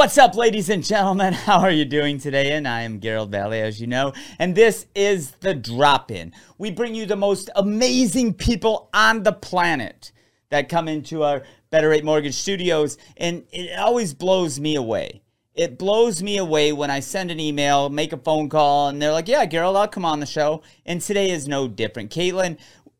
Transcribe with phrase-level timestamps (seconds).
[0.00, 1.32] What's up, ladies and gentlemen?
[1.44, 2.52] How are you doing today?
[2.52, 6.32] And I am Gerald Valley, as you know, and this is the drop in.
[6.56, 10.10] We bring you the most amazing people on the planet
[10.48, 15.20] that come into our Better Rate Mortgage studios, and it always blows me away.
[15.52, 19.12] It blows me away when I send an email, make a phone call, and they're
[19.12, 20.62] like, Yeah, Gerald, I'll come on the show.
[20.86, 22.10] And today is no different.
[22.10, 22.56] Caitlin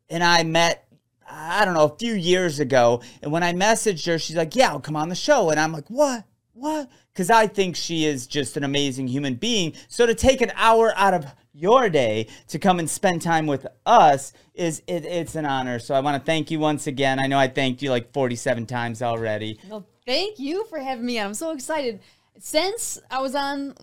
[0.07, 0.87] and I met
[1.27, 3.01] I don't know, a few years ago.
[3.23, 5.49] And when I messaged her, she's like, Yeah, I'll come on the show.
[5.49, 6.25] And I'm like, What?
[6.61, 6.91] What?
[7.11, 9.73] Because I think she is just an amazing human being.
[9.87, 13.65] So to take an hour out of your day to come and spend time with
[13.87, 15.79] us is it, it's an honor.
[15.79, 17.19] So I want to thank you once again.
[17.19, 19.59] I know I thanked you like 47 times already.
[19.67, 21.25] Well, thank you for having me on.
[21.25, 21.99] I'm so excited.
[22.37, 23.73] Since I was on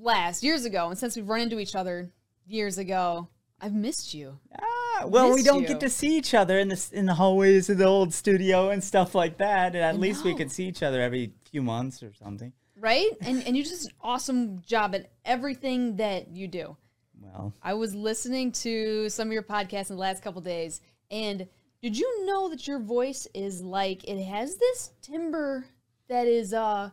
[0.00, 2.10] last years ago, and since we've run into each other
[2.48, 3.28] years ago,
[3.60, 4.38] I've missed you.
[4.60, 5.68] Ah, well, we don't you.
[5.68, 8.82] get to see each other in the in the hallways of the old studio and
[8.82, 9.74] stuff like that.
[9.74, 12.52] And at least we could see each other every few months or something.
[12.78, 13.10] Right?
[13.20, 16.76] And and you just an awesome job at everything that you do.
[17.20, 21.48] Well, I was listening to some of your podcasts in the last couple days, and
[21.82, 25.64] did you know that your voice is like it has this timbre
[26.08, 26.90] that is uh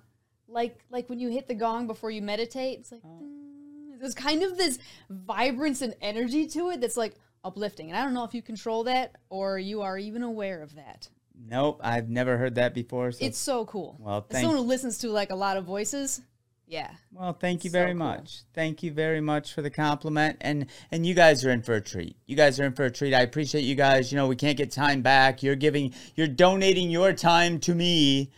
[0.48, 2.80] like like when you hit the gong before you meditate?
[2.80, 3.98] It's like ding.
[4.00, 7.90] there's kind of this vibrance and energy to it that's like uplifting.
[7.90, 11.10] And I don't know if you control that or you are even aware of that.
[11.40, 13.12] Nope, I've never heard that before.
[13.12, 13.98] So It's so cool.
[14.00, 16.22] Well, As thank- someone who listens to like a lot of voices,
[16.68, 16.90] yeah.
[17.12, 18.00] Well, thank you So very cool.
[18.00, 18.42] much.
[18.56, 20.38] Thank you very much for the compliment.
[20.42, 22.16] And and you guys are in for a treat.
[22.26, 23.14] You guys are in for a treat.
[23.14, 24.12] I appreciate you guys.
[24.12, 25.44] You know, we can't get time back.
[25.44, 28.32] You're giving you're donating your time to me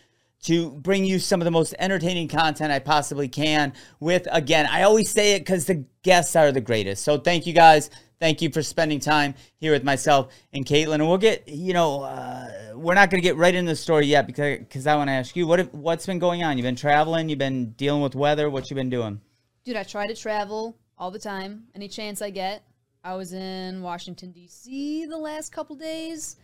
[0.44, 4.84] to bring you some of the most entertaining content I possibly can with again, I
[4.84, 7.04] always say it cuz the guests are the greatest.
[7.04, 7.90] So thank you guys.
[8.20, 10.96] Thank you for spending time here with myself and Caitlin.
[10.96, 14.08] And we'll get, you know, uh, we're not going to get right into the story
[14.08, 16.58] yet because because I want to ask you what if, what's been going on.
[16.58, 17.30] You've been traveling.
[17.30, 18.50] You've been dealing with weather.
[18.50, 19.22] What you been doing?
[19.64, 22.64] Dude, I try to travel all the time, any chance I get.
[23.04, 25.06] I was in Washington, D.C.
[25.06, 26.38] the last couple days,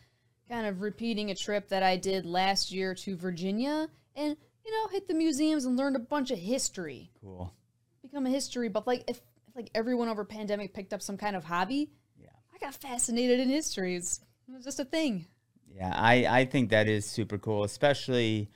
[0.50, 4.88] kind of repeating a trip that I did last year to Virginia and, you know,
[4.90, 7.09] hit the museums and learned a bunch of history.
[7.22, 7.53] Cool.
[8.02, 9.22] Become a history, but like if
[9.56, 12.30] like everyone over pandemic picked up some kind of hobby, Yeah.
[12.53, 13.96] I got fascinated in history.
[13.96, 15.28] It's, it was just a thing.
[15.75, 18.50] Yeah, I, I think that is super cool, especially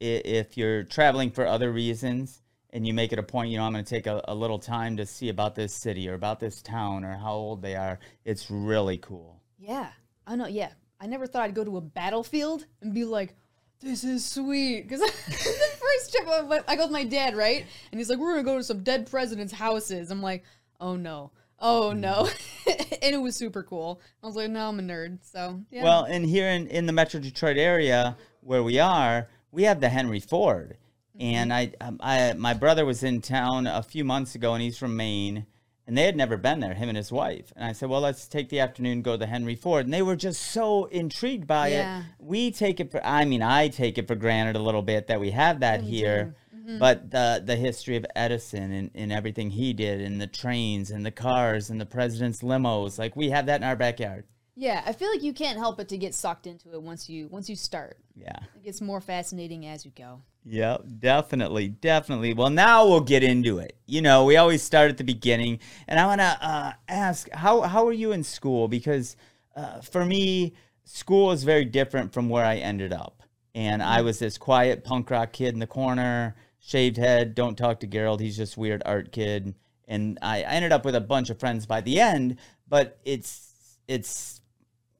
[0.00, 2.40] if you're traveling for other reasons
[2.70, 4.58] and you make it a point, you know, I'm going to take a, a little
[4.58, 7.98] time to see about this city or about this town or how old they are.
[8.24, 9.42] It's really cool.
[9.58, 9.90] Yeah.
[10.26, 10.46] I know.
[10.46, 10.70] Yeah.
[11.00, 13.34] I never thought I'd go to a battlefield and be like,
[13.80, 14.88] this is sweet.
[14.88, 15.02] Because
[15.92, 17.64] the first trip I, go with my dad, right?
[17.90, 20.10] And he's like, we're going to go to some dead presidents' houses.
[20.10, 20.44] I'm like,
[20.80, 21.30] oh no.
[21.58, 22.28] Oh no.
[22.66, 24.00] and it was super cool.
[24.22, 25.18] I was like, no, I'm a nerd.
[25.22, 25.84] So, yeah.
[25.84, 29.88] Well, and here in, in the Metro Detroit area where we are, we have the
[29.88, 30.76] Henry Ford.
[31.20, 34.78] And I, um, I, my brother was in town a few months ago, and he's
[34.78, 35.46] from Maine,
[35.86, 37.52] and they had never been there, him and his wife.
[37.56, 39.84] And I said, well, let's take the afternoon and go to Henry Ford.
[39.86, 42.00] And they were just so intrigued by Yeah.
[42.00, 42.04] it.
[42.18, 45.20] We take it for, I mean, I take it for granted a little bit that
[45.20, 46.34] we have that we here.
[46.56, 46.78] Mm-hmm.
[46.78, 51.04] But the the history of Edison and, and everything he did, and the trains and
[51.04, 54.26] the cars and the president's limos, like we have that in our backyard.
[54.54, 57.26] yeah, I feel like you can't help but to get sucked into it once you
[57.26, 57.98] once you start.
[58.14, 58.36] Yeah.
[58.54, 60.22] It gets more fascinating as you go.
[60.44, 62.34] Yep, definitely, definitely.
[62.34, 63.76] Well, now we'll get into it.
[63.86, 67.60] You know, we always start at the beginning, and I want to uh, ask how
[67.62, 68.66] how are you in school?
[68.66, 69.16] Because
[69.54, 70.54] uh, for me,
[70.84, 73.22] school is very different from where I ended up,
[73.54, 77.36] and I was this quiet punk rock kid in the corner, shaved head.
[77.36, 79.54] Don't talk to Gerald; he's just weird art kid.
[79.86, 82.38] And I, I ended up with a bunch of friends by the end,
[82.68, 84.40] but it's it's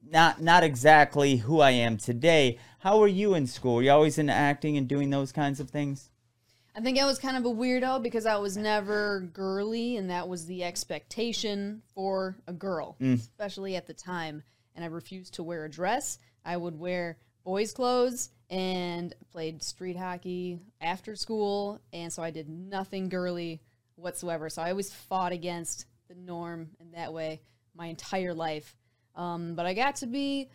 [0.09, 2.59] not not exactly who I am today.
[2.79, 3.75] How were you in school?
[3.75, 6.09] Were you always into acting and doing those kinds of things?
[6.75, 10.27] I think I was kind of a weirdo because I was never girly, and that
[10.27, 13.13] was the expectation for a girl, mm.
[13.13, 14.41] especially at the time.
[14.75, 16.17] And I refused to wear a dress.
[16.43, 21.79] I would wear boys' clothes and played street hockey after school.
[21.91, 23.61] And so I did nothing girly
[23.95, 24.49] whatsoever.
[24.49, 27.41] So I always fought against the norm in that way
[27.75, 28.75] my entire life.
[29.15, 30.49] Um, but I got to be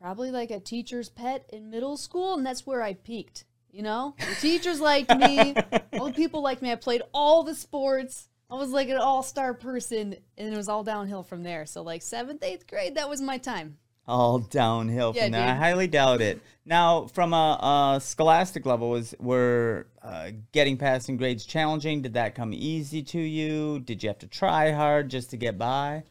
[0.00, 3.44] probably like a teacher's pet in middle school, and that's where I peaked.
[3.72, 5.54] You know, the teachers liked me,
[5.92, 6.72] all the people liked me.
[6.72, 8.28] I played all the sports.
[8.50, 11.66] I was like an all star person, and it was all downhill from there.
[11.66, 13.76] So, like seventh, eighth grade, that was my time.
[14.08, 15.48] All downhill Yeah, from there.
[15.48, 16.40] I highly doubt it.
[16.66, 22.02] Now, from a, a scholastic level, was were uh, getting passing grades challenging?
[22.02, 23.78] Did that come easy to you?
[23.78, 26.02] Did you have to try hard just to get by?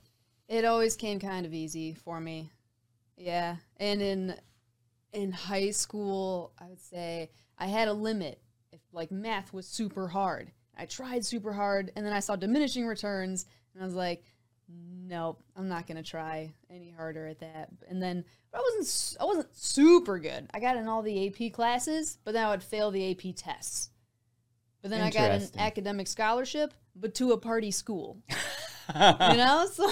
[0.50, 2.50] It always came kind of easy for me.
[3.16, 3.57] Yeah.
[3.78, 4.36] And in
[5.13, 8.42] in high school, I would say I had a limit.
[8.72, 10.51] If like math was super hard.
[10.78, 14.24] I tried super hard, and then I saw diminishing returns, and I was like,
[14.69, 17.69] nope, I'm not gonna try any harder at that.
[17.88, 20.50] And then I wasn't I wasn't super good.
[20.54, 23.92] I got in all the AP classes, but then I would fail the AP tests.
[24.81, 28.18] But then I got an academic scholarship, but to a party school.
[28.96, 29.92] you know, so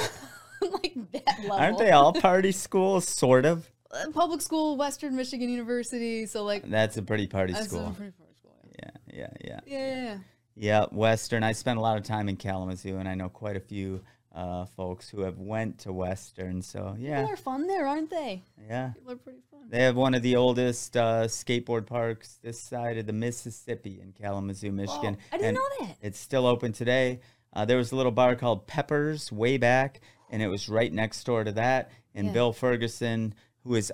[0.72, 1.52] like that level.
[1.54, 3.70] Aren't they all party schools, sort of?
[3.92, 6.26] Uh, public school, Western Michigan University?
[6.26, 7.94] So like That's a pretty party that's a school.
[7.96, 8.56] pretty party school.
[8.84, 8.90] Yeah.
[9.14, 9.78] Yeah, yeah, yeah.
[9.78, 10.18] Yeah, yeah,
[10.56, 10.86] yeah.
[10.92, 11.44] Western.
[11.44, 14.02] I spent a lot of time in Kalamazoo, and I know quite a few
[14.36, 16.62] uh, folks who have went to Western.
[16.62, 18.44] So yeah, People are fun there, aren't they?
[18.70, 18.92] yeah.
[18.94, 19.62] People are pretty fun.
[19.70, 24.14] They have one of the oldest uh, skateboard parks this side of the Mississippi in
[24.14, 25.18] Kalamazoo, Michigan.
[25.32, 25.98] I didn't and know that.
[26.02, 27.20] It's still open today.
[27.54, 31.24] Uh, there was a little bar called Peppers way back, and it was right next
[31.24, 31.92] door to that.
[32.16, 32.34] And Yeah.
[32.34, 33.34] Bill Ferguson,
[33.64, 33.92] who is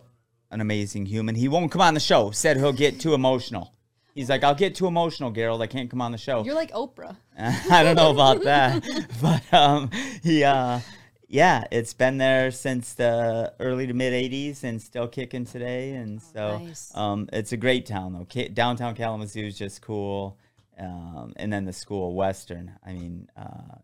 [0.51, 2.31] an amazing human, he won't come on the show.
[2.31, 3.74] Said he'll get too emotional.
[4.15, 5.62] He's like, I'll get too emotional, Gerald.
[5.62, 6.44] I can't come on the show.
[6.44, 7.18] You're like Oprah.
[7.39, 8.83] I don't know about that,
[9.21, 9.89] but um,
[10.21, 10.80] he, uh,
[11.27, 15.94] yeah, it's been there since the early to mid '80s and still kicking today.
[15.94, 16.95] And so, nice.
[16.95, 18.27] um, it's a great town though.
[18.31, 20.38] Ka- downtown Kalamazoo is just cool,
[20.77, 22.74] um, and then the school Western.
[22.86, 23.77] I mean, uh,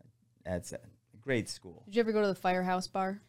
[0.44, 0.72] that's
[1.30, 1.84] great school.
[1.86, 3.20] Did you ever go to the Firehouse Bar?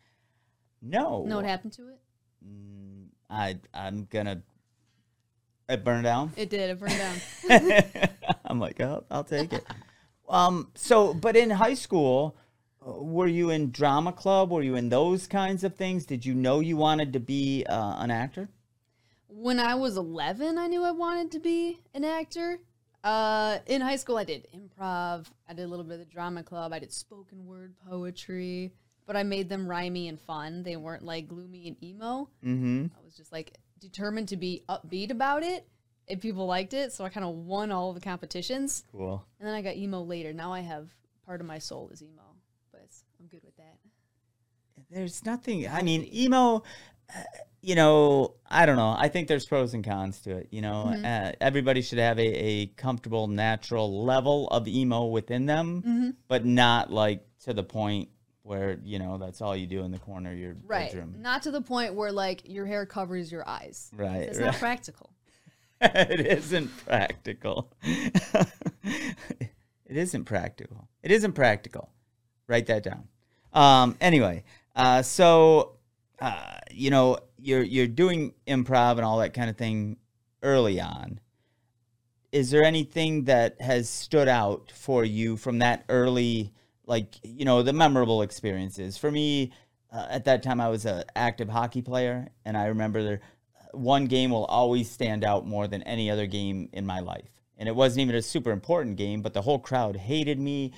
[0.82, 2.00] No, Know what happened to it?
[2.44, 4.42] Mm, I I'm gonna.
[5.70, 6.32] It burned down.
[6.36, 6.72] It did.
[6.72, 8.10] It burned down.
[8.46, 9.64] I'm like, oh, I'll take it.
[10.28, 12.36] Um, so, but in high school,
[12.84, 14.50] uh, were you in drama club?
[14.50, 16.04] Were you in those kinds of things?
[16.08, 18.50] Did you know you wanted to be uh, an actor?
[19.34, 22.60] when I was 11, I knew I wanted to be an actor.
[23.04, 25.26] Uh, in high school, I did improv.
[25.50, 26.72] I did a little bit of the drama club.
[26.72, 28.74] I did spoken word poetry,
[29.08, 30.64] but I made them rhymey and fun.
[30.64, 32.30] They weren't like gloomy and emo.
[32.46, 32.86] Mm-hmm.
[32.96, 35.68] I was just like determined to be upbeat about it,
[36.08, 36.94] and people liked it.
[36.94, 38.84] So I kind of won all the competitions.
[38.92, 39.26] Cool.
[39.40, 40.32] And then I got emo later.
[40.32, 40.88] Now I have
[41.26, 42.36] part of my soul is emo,
[42.72, 42.88] but
[43.20, 43.78] I'm good with that.
[44.92, 45.68] There's nothing.
[45.68, 46.64] I mean, emo.
[47.10, 47.24] uh,
[47.64, 48.96] You know, I don't know.
[48.98, 50.48] I think there's pros and cons to it.
[50.52, 56.16] You know, uh, everybody should have a, a comfortable, natural level of emo within them,
[56.28, 58.10] but not like to the point
[58.44, 60.88] where you know that's all you do in the corner of your Right.
[60.92, 61.18] bedroom.
[61.20, 63.92] Not to the point where like your hair covers your eyes.
[63.96, 64.46] Right, It's right.
[64.48, 65.12] not practical.
[65.82, 67.72] it isn't practical.
[68.84, 69.52] it
[69.86, 70.88] isn't practical.
[71.04, 71.90] It isn't practical.
[72.48, 73.08] Write that down.
[73.54, 74.44] Um, anyway,
[74.76, 75.74] uh, so
[76.20, 79.98] uh, you know you're you're doing improv and all that kind of thing
[80.44, 81.20] early on.
[82.32, 86.54] Is there anything that has stood out for you from that early,
[86.86, 88.98] like you know, the memorable experiences?
[88.98, 89.52] For me,
[89.92, 93.22] uh, at that time, I was an active hockey player, and I remember there
[93.74, 97.30] one game will always stand out more than any other game in my life.
[97.58, 100.74] And it wasn't even a super important game, but the whole crowd hated me.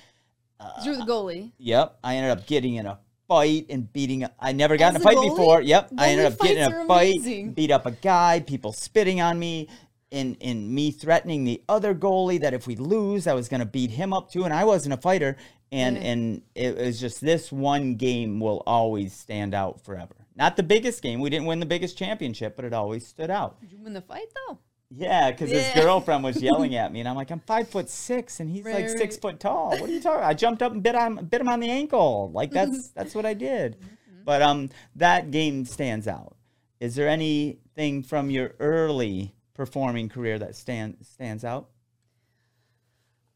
[0.58, 1.52] 'Cause You're the goalie.
[1.58, 1.98] Yep.
[2.04, 2.98] I ended up getting in a
[3.28, 4.26] fight and beating.
[4.38, 5.30] I never got As in a fight goalie?
[5.30, 5.60] before.
[5.62, 5.92] Yep.
[5.98, 7.52] I ended up getting in a fight, amazing.
[7.52, 9.68] beat up a guy, people spitting on me,
[10.12, 13.66] and, and me threatening the other goalie that if we lose, I was going to
[13.66, 14.44] beat him up too.
[14.44, 15.36] And I wasn't a fighter.
[15.72, 20.14] And, and it was just this one game will always stand out forever.
[20.36, 21.20] Not the biggest game.
[21.20, 23.60] We didn't win the biggest championship, but it always stood out.
[23.60, 24.58] Did you win the fight though?
[24.96, 25.82] Yeah, because his Yeah.
[25.82, 28.74] girlfriend was yelling at me, and I'm like, I'm five foot six, and he's Right,
[28.74, 28.98] like right.
[28.98, 29.70] six foot tall.
[29.70, 30.22] What are you talking?
[30.24, 32.30] I jumped up and bit on bit him on the ankle.
[32.32, 33.76] Like that's that's what I did.
[33.78, 34.24] Mm-hmm.
[34.24, 36.36] But um, that game stands out.
[36.80, 41.68] Is there anything from your early performing career that stand stands out?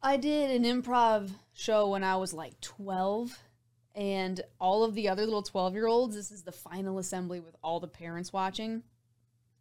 [0.02, 3.36] I did an improv show when I was like 12,
[3.94, 7.56] and all of the other little 12 year olds, this is the final assembly with
[7.62, 8.84] all the parents watching.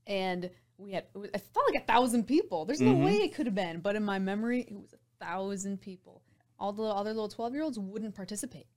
[0.06, 2.66] And we had, it was- it felt like a thousand people.
[2.66, 3.24] There's no way mm-hmm.
[3.24, 6.22] it could have been, but in my memory, it was a thousand people.
[6.60, 8.68] All the other little 12 year olds wouldn't participate.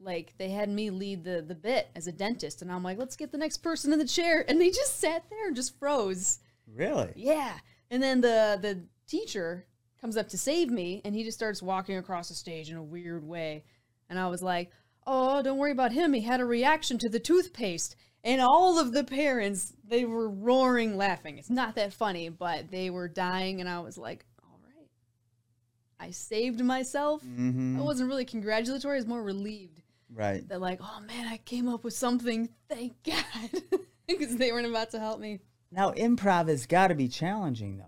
[0.00, 3.16] Like they had me lead the, the bit as a dentist, and I'm like, let's
[3.16, 4.44] get the next person in the chair.
[4.48, 6.38] And they just sat there and just froze.
[6.72, 7.12] Really?
[7.16, 7.58] Yeah.
[7.90, 9.66] And then the the teacher
[10.00, 12.82] comes up to save me and he just starts walking across the stage in a
[12.82, 13.64] weird way.
[14.08, 14.70] And I was like,
[15.06, 16.12] "Oh, don't worry about him.
[16.12, 20.96] He had a reaction to the toothpaste." And all of the parents, they were roaring
[20.96, 21.38] laughing.
[21.38, 24.88] It's not that funny, but they were dying and I was like, "All right.
[26.00, 27.78] I saved myself." Mm-hmm.
[27.78, 29.82] I wasn't really congratulatory, I was more relieved
[30.12, 30.46] Right.
[30.48, 32.48] that like, "Oh man, I came up with something.
[32.68, 33.62] Thank God."
[34.08, 35.38] Because they weren't about to help me.
[35.70, 37.84] Now improv has got to be challenging, though.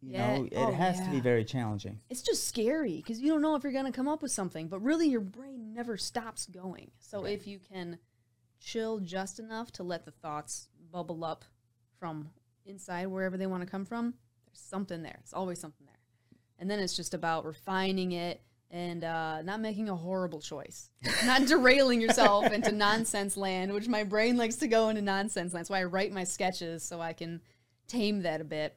[0.00, 0.36] You Yeah.
[0.38, 2.00] know, it Oh, has to be very challenging.
[2.10, 4.68] it's just scary because you don't know if you're going to come up with something,
[4.68, 6.90] but really your brain never stops going.
[7.00, 7.98] So if you can
[8.62, 11.44] chill just enough to let the thoughts bubble up
[11.98, 12.30] from
[12.64, 14.14] inside wherever they want to come from,
[14.46, 15.18] there's something there.
[15.20, 15.96] It's always something there.
[16.58, 18.40] and then it's just about refining it
[18.70, 20.88] and uh, not making a horrible choice,
[21.24, 25.62] not derailing yourself into nonsense land, which my brain likes to go into nonsense land.
[25.62, 27.40] That's why I write my sketches so I can
[27.86, 28.76] tame that a bit.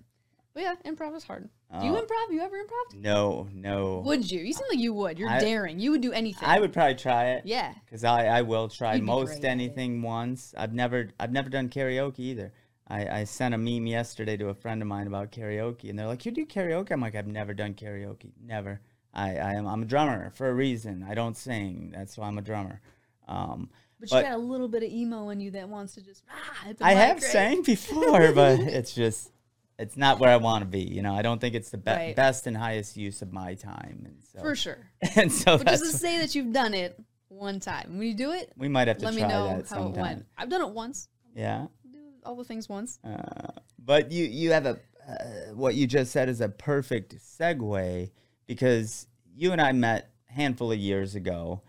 [0.55, 1.49] But yeah, improv is hard.
[1.79, 2.01] Do you Oh.
[2.01, 2.33] improv?
[2.33, 2.95] You ever improv?
[2.97, 3.99] No, no.
[4.05, 4.39] Would you?
[4.39, 5.19] You seem like you would.
[5.19, 5.79] You're I- daring.
[5.81, 6.47] You would do anything.
[6.47, 7.45] I would probably try it.
[7.45, 7.73] Yeah.
[7.83, 10.53] Because I, I will try You'd most anything once.
[10.57, 12.53] I've never I've never done karaoke either.
[12.87, 16.07] I, I sent a meme yesterday to a friend of mine about karaoke, and they're
[16.07, 18.31] like, "You do karaoke?" I'm like, "I've never done karaoke.
[18.41, 18.79] Never.
[19.13, 21.05] I, I am I'm a drummer for a reason.
[21.09, 21.91] I don't sing.
[21.93, 22.79] That's why I'm a drummer."
[23.27, 23.69] Um,
[23.99, 26.23] But, But- you got a little bit of emo in you that wants to just
[26.29, 29.31] ah, I have sang before, but it's just
[29.77, 30.81] it's not where I want to be.
[30.81, 32.15] You know, I don't think it's the be- Right.
[32.15, 34.77] best and highest use of my time, and so for sure.
[35.15, 37.97] and so But just to say that you've done it one time.
[37.97, 40.25] When you do it, we might have to let me know how it went.
[40.37, 41.09] I've done it once.
[41.35, 41.67] Yeah.
[41.91, 42.99] Do all the things once.
[43.03, 48.09] Uh, but you you have a uh, what you just said is a perfect segue
[48.47, 51.61] because you and I met a handful of years ago,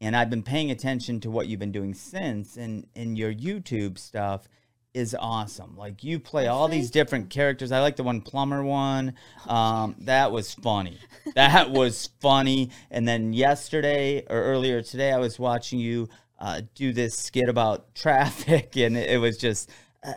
[0.00, 3.98] and I've been paying attention to what you've been doing since, and and your YouTube
[3.98, 4.48] stuff
[4.94, 5.76] is awesome.
[5.76, 7.72] Like you play all these different characters.
[7.72, 9.14] I like the one plumber one.
[9.46, 10.98] Um, that was funny.
[11.34, 12.70] That was funny.
[12.90, 16.08] And then yesterday or earlier today, I was watching you
[16.38, 19.70] uh, do this skit about traffic, and it, it was just.
[20.02, 20.12] Uh,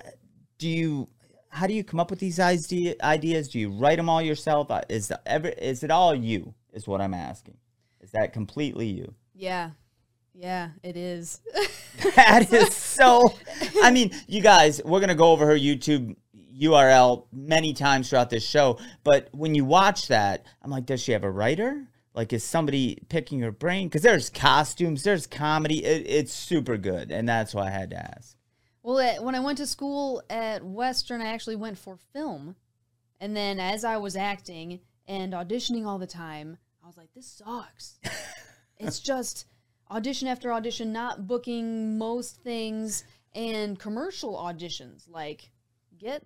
[0.57, 1.10] do you?
[1.50, 3.50] How do you come up with these idea, ideas?
[3.50, 4.69] Do you write them all yourself?
[4.69, 6.53] Uh, Is the, ever is it all you?
[6.72, 7.57] Is what I'm asking.
[8.01, 9.15] Is that completely you?
[9.34, 9.72] Yeah.
[10.38, 11.41] Yeah, it is.
[12.15, 13.34] That is so.
[13.82, 16.15] I mean, you guys, we're gonna go over her YouTube
[16.60, 18.79] URL many times throughout this show.
[19.03, 21.88] But when you watch that, I'm like, does she have a writer?
[22.13, 23.88] Like, is somebody picking her brain?
[23.88, 25.84] Because there's costumes, there's comedy.
[25.84, 28.36] It, it's super good, and that's why I had to ask.
[28.84, 32.56] well, when I went to school at Western, I actually went for film.
[33.20, 37.27] And then as I was acting and auditioning all the time, I was like, this
[37.27, 38.00] sucks.
[38.79, 39.46] it's just
[39.89, 43.03] audition after audition, not booking most things,
[43.34, 45.10] and commercial auditions.
[45.10, 45.50] Like,
[45.98, 46.24] get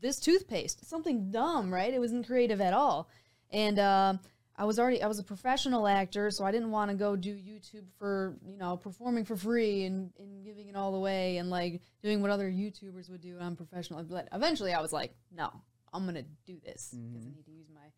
[0.00, 0.88] this toothpaste.
[0.88, 1.92] Something dumb, right?
[1.92, 3.08] It wasn't creative at all.
[3.50, 4.20] And um
[4.56, 7.34] I was already I was a professional actor, so I didn't want to go do
[7.34, 11.80] YouTube for you know performing for free and, and giving it all away and like
[12.02, 13.36] doing what other YouTubers would do.
[13.40, 15.50] I'm professional, but eventually I was like, no,
[15.92, 17.88] I'm gonna do this because I need to use my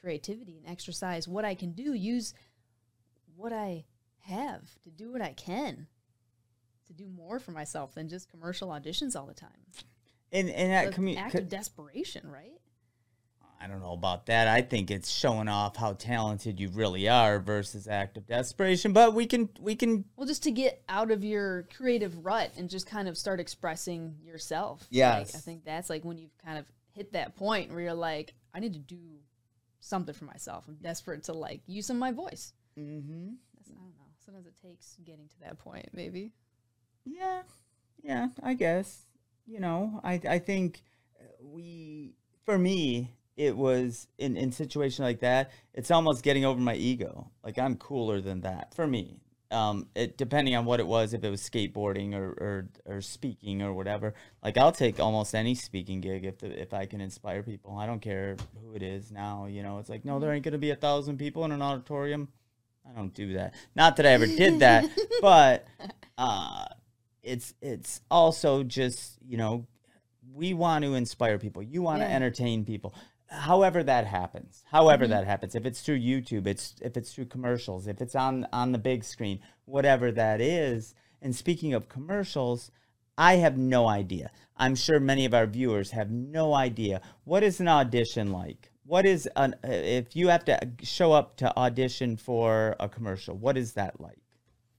[0.00, 1.92] creativity and exercise what I can do.
[1.92, 2.32] Use
[3.36, 3.84] what I
[4.26, 5.86] have to do what I can
[6.86, 9.50] to do more for myself than just commercial auditions all the time.
[10.32, 12.60] And and that commu- act of desperation, right?
[13.60, 14.48] I don't know about that.
[14.48, 18.92] I think it's showing off how talented you really are versus act of desperation.
[18.92, 22.68] But we can we can Well, just to get out of your creative rut and
[22.68, 24.86] just kind of start expressing yourself.
[25.18, 28.34] Like, I think that's like when you've kind of hit that point where you're like,
[28.54, 29.00] I need to do
[29.80, 30.64] something for myself.
[30.68, 32.52] I'm desperate to like use some of my voice.
[32.78, 33.28] mm-hmm.
[33.54, 34.05] That's, I don't know.
[34.26, 36.32] Sometimes it takes getting to that point, maybe.
[37.04, 37.42] Yeah,
[38.02, 38.28] yeah.
[38.42, 39.06] I guess
[39.46, 40.00] you know.
[40.02, 40.82] I I think
[41.40, 45.52] we for me it was in in situation like that.
[45.74, 47.30] It's almost getting over my ego.
[47.44, 49.20] Like I'm cooler than that for me.
[49.52, 53.62] Um, it depending on what it was, if it was skateboarding or, or or speaking
[53.62, 54.14] or whatever.
[54.42, 57.76] Like I'll take almost any speaking gig if the, if I can inspire people.
[57.76, 59.46] I don't care who it is now.
[59.46, 62.28] You know, it's like no, there ain't gonna be a thousand people in an auditorium.
[62.88, 63.54] I don't do that.
[63.74, 64.84] Not that I ever did that,
[65.20, 65.66] but
[66.16, 66.66] uh,
[67.22, 69.66] it's it's also just you know
[70.32, 71.62] we want to inspire people.
[71.62, 72.14] You want to Yeah.
[72.16, 72.94] entertain people.
[73.28, 77.86] However that happens, however that happens, if it's through YouTube, it's if it's through commercials,
[77.88, 80.94] if it's on on the big screen, whatever that is.
[81.20, 82.70] And speaking of commercials,
[83.18, 84.30] I have no idea.
[84.56, 87.00] I'm sure many of our viewers have no idea.
[87.24, 88.70] What is an audition like?
[88.86, 93.36] What is an if you have to show up to audition for a commercial?
[93.36, 94.20] What is that like?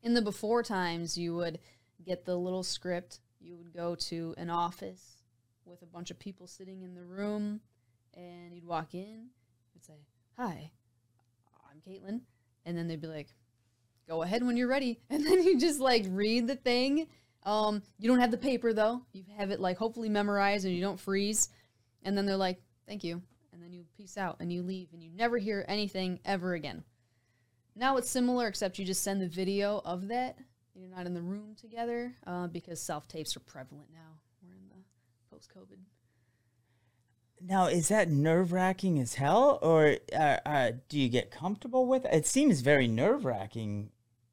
[0.01, 1.59] In the before times, you would
[2.05, 3.19] get the little script.
[3.41, 5.17] You would go to an office
[5.65, 7.59] with a bunch of people sitting in the room,
[8.13, 9.27] and you'd walk in.
[9.73, 10.05] You'd say,
[10.37, 10.71] "Hi,
[11.69, 12.21] I'm Caitlin,"
[12.65, 13.35] and then they'd be like,
[14.07, 17.07] "Go ahead when you're ready." And then you just like read the thing.
[17.43, 19.01] Um, you don't have the paper though.
[19.11, 21.49] You have it like hopefully memorized, and you don't freeze.
[22.03, 23.23] And then they're like, "Thank you," and
[23.67, 26.83] then you peace out and you leave, and you never hear anything ever again.
[27.75, 30.37] Now it's similar, except you just send the video of that.
[30.73, 34.19] You're not in the room together uh, because self tapes are prevalent now.
[34.41, 34.83] We're in the
[35.29, 35.79] post COVID.
[37.41, 42.05] Now, is that nerve wracking as hell, or uh, uh, do you get comfortable with
[42.05, 42.13] it?
[42.13, 43.91] It seems very nerve wracking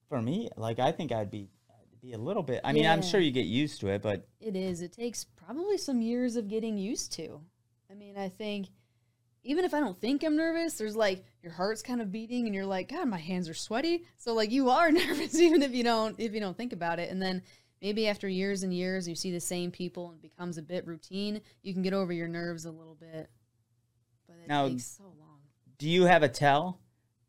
[0.08, 0.48] for me.
[0.56, 2.60] Like I think I'd be I'd be a little bit.
[2.62, 4.80] I mean, I'm sure you get used to it, but It is.
[4.80, 7.40] It takes probably some years of getting used to.
[7.90, 8.68] I mean, I think
[9.44, 12.54] even if I don't think I'm nervous, there's like your heart's kind of beating and
[12.54, 14.04] you're like, God, my hands are sweaty.
[14.16, 17.10] So like you are nervous even if you don't if you don't think about it.
[17.10, 17.42] And then
[17.82, 20.86] maybe after years and years you see the same people and it becomes a bit
[20.86, 23.28] routine, you can get over your nerves a little bit.
[24.26, 25.40] But it Now- takes so long.
[25.78, 26.80] do you have a tell?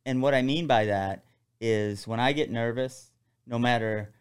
[0.05, 1.25] And what I mean by that
[1.59, 3.11] is when I get nervous,
[3.47, 4.13] no matter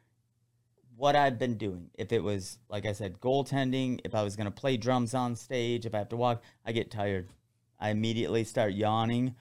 [0.97, 4.47] what I've been doing, if it was, like I said, goaltending, if I was going
[4.47, 7.29] to play drums on stage, if I have to walk, I get tired.
[7.85, 9.35] I immediately start yawning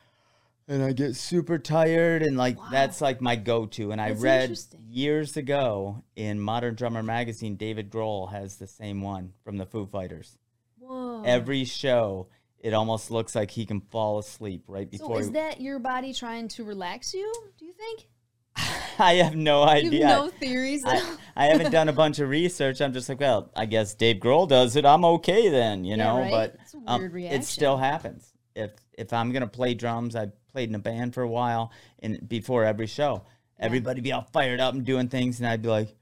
[0.68, 2.24] and I get super tired.
[2.24, 2.68] And like, Wow.
[2.72, 3.92] that's like my go to.
[3.92, 4.60] And I That's read
[4.90, 9.86] years ago in Modern Drummer magazine, David Grohl has the same one from the Foo
[9.86, 10.38] Fighters.
[10.80, 11.24] Whoa.
[11.26, 12.28] Every show,
[12.60, 15.16] it almost looks like he can fall asleep right before.
[15.16, 18.08] so is that your body trying to relax you, do you think?
[19.00, 20.08] I have no You idea.
[20.08, 20.84] have no theories?
[20.86, 22.82] I, I haven't done a bunch of research.
[22.82, 24.86] I'm just like, well, I guess Dave Grohl does it.
[24.86, 26.20] I'm okay then, you Yeah, know.
[26.20, 26.32] right?
[26.32, 26.58] But
[26.88, 28.33] um, it still happens.
[28.56, 32.28] If if I'm gonna play drums, I played in a band for a while, and
[32.30, 33.24] before every show,
[33.60, 35.96] everybody be all fired up and doing things, and I'd be like,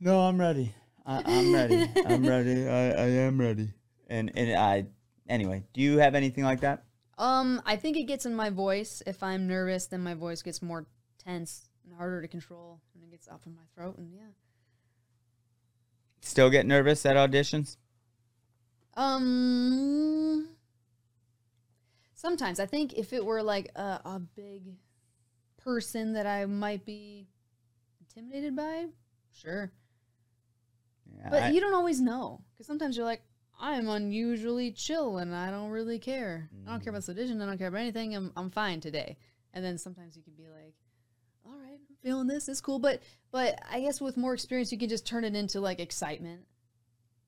[0.00, 0.74] "No, I'm ready.
[1.06, 1.88] I, I'm ready.
[2.06, 2.68] I'm ready.
[2.68, 3.70] I, I am ready."
[4.08, 4.86] And and I
[5.28, 5.62] anyway.
[5.72, 6.84] Do you have anything like that?
[7.18, 9.02] Um, I think it gets in my voice.
[9.06, 10.86] If I'm nervous, then my voice gets more
[11.22, 13.96] tense and harder to control, and it gets up in my throat.
[13.98, 14.32] And yeah,
[16.20, 17.76] Still get nervous at auditions?
[18.94, 20.48] um,
[22.22, 24.76] sometimes I think if it were like a, a big
[25.58, 27.26] person that I might be
[28.00, 28.86] intimidated by,
[29.32, 29.72] sure.
[31.18, 33.22] Yeah, But I- you don't always know because sometimes you're like,
[33.60, 36.48] I'm unusually chill and I don't really care.
[36.66, 36.88] I don't care mm-hmm.
[36.90, 37.42] about this audition.
[37.42, 38.14] I don't care about anything.
[38.16, 39.18] I'm I'm fine today.
[39.52, 40.74] And then sometimes you can be like,
[41.44, 42.48] all right, I'm feeling this.
[42.48, 42.78] It's cool.
[42.78, 46.42] But but I guess with more experience, you can just turn it into like excitement.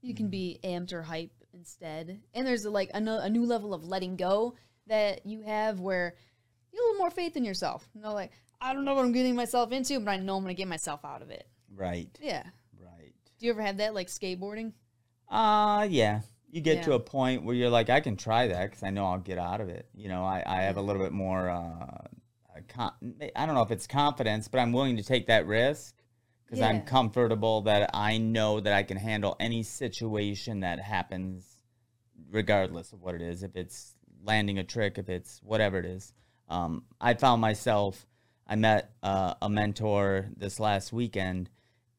[0.01, 0.31] You can mm-hmm.
[0.31, 2.21] be amped or hype instead.
[2.33, 4.55] And there's like a, no, a new level of letting go
[4.87, 6.15] that you have where
[6.73, 7.89] you have a little more faith in yourself.
[7.95, 10.43] You know, like I don't know what I'm getting myself into, but I know I'm
[10.43, 11.47] gonna get myself out of it.
[11.75, 12.45] right, Yeah.
[12.81, 13.13] right.
[13.39, 14.73] Do you ever have that like skateboarding?
[15.29, 16.21] Uh, yeah.
[16.51, 19.07] You get to a point where you're like, I can try that because I know
[19.07, 19.89] I'll get out of it.
[19.93, 22.07] You know, I, I have a little bit more, uh,
[22.69, 22.93] con-
[23.35, 25.97] I don't know if it's confidence, but I'm willing to take that risk
[26.45, 31.57] because I'm comfortable that I know that I can handle any situation that happens,
[32.31, 33.43] regardless of what it is.
[33.43, 33.94] If it's
[34.25, 36.13] landing a trick, if it's whatever it is.
[36.49, 38.07] Um, I found myself,
[38.47, 41.51] I met uh, a mentor this last weekend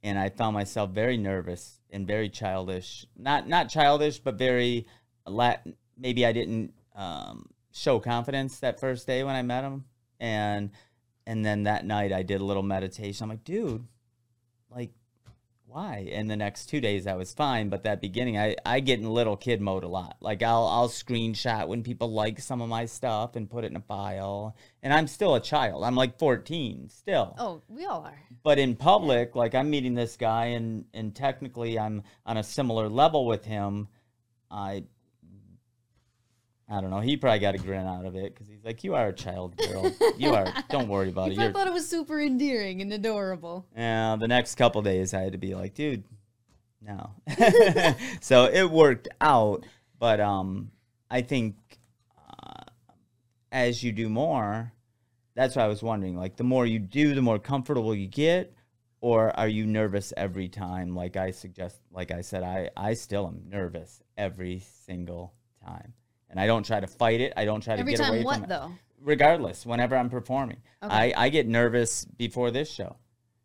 [0.05, 3.07] and I found myself very nervous and very childish.
[3.17, 4.85] Not not childish, but very
[5.25, 5.57] la-
[5.97, 9.85] maybe I didn't um, show confidence that first day when I met him,
[10.19, 10.69] and
[11.25, 13.23] and then that night I did a little meditation.
[13.23, 13.87] I'm like, dude,
[15.75, 16.07] why?
[16.11, 19.09] And the next two days I was fine, but that beginning I I get in
[19.09, 20.15] little kid mode a lot.
[20.21, 23.75] Like I'll I'll screenshot when people like some of my stuff and put it in
[23.75, 25.83] a file, and I'm still a child.
[25.83, 28.19] I'm like 14 still Oh, we all are.
[28.41, 32.87] but in public like i'm meeting this guy and and technically i'm on a similar
[32.87, 33.87] level with him
[34.49, 34.83] i
[36.69, 36.99] i don't know.
[36.99, 39.55] He probably got a grin out of it because he's like you are a child
[39.57, 39.91] girl.
[40.17, 41.39] You are don't worry about it.
[41.39, 43.65] I thought it was super endearing and adorable.
[43.75, 46.03] yeah the next couple days i had to be like dude
[46.81, 47.11] no.
[48.21, 49.65] So it worked out
[49.99, 50.71] but um
[51.09, 51.55] i think
[52.29, 52.63] uh,
[53.51, 54.71] as you do more
[55.35, 58.53] that's why i was wondering like the more you do the more comfortable you get
[59.01, 60.95] or are you nervous every time?
[60.95, 65.93] Like i suggest like i said i i still am nervous every single time
[66.35, 68.23] and i don't try to fight it i don't try Every to get away time,
[68.23, 68.71] from what it though?
[69.01, 71.13] regardless whenever i'm performing Okay.
[71.13, 72.97] i i get nervous before this show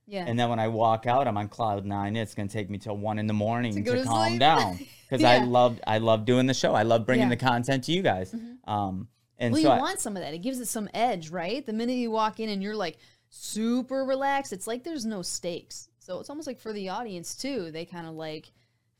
[0.06, 0.24] Yeah.
[0.26, 2.16] and then when I walk out, I'm on cloud nine.
[2.16, 4.40] It's gonna take me till one in the morning To to, to calm sleep?
[4.40, 5.44] down because I Yeah.
[5.44, 6.74] love I love doing the show.
[6.74, 7.36] I love bringing Yeah.
[7.36, 7.46] Mm-hmm.
[7.46, 8.34] the content to you guys.
[8.64, 9.06] Um,
[9.38, 10.34] and well, so you I, want some of that.
[10.34, 11.64] It gives it some edge, right?
[11.64, 12.98] The minute you walk in and you're like
[13.28, 15.88] super relaxed, it's like there's no stakes.
[16.00, 17.70] So it's almost like for the audience too.
[17.70, 18.50] They kind of like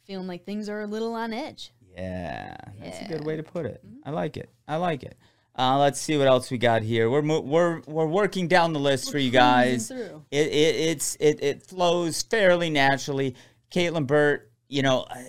[0.05, 1.72] feeling like things are a little on edge.
[1.96, 3.85] Yeah, that's a good way to put it.
[3.87, 4.09] Mm-hmm.
[4.09, 4.50] I like it.
[4.66, 5.16] I like it.
[5.59, 7.11] Uh, let's see what else we got here.
[7.11, 9.90] We're mo- we're we're working down the list for you guys.
[9.90, 13.35] It, it it's it it flows fairly naturally.
[13.70, 15.22] Caitlin Burt, you know, uh,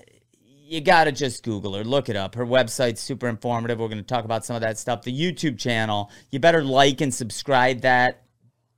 [0.43, 2.36] you gotta just Google her, look it up.
[2.36, 3.80] Her website's super informative.
[3.80, 5.02] We're gonna talk about some of that stuff.
[5.02, 8.24] The YouTube channel, you better like and subscribe that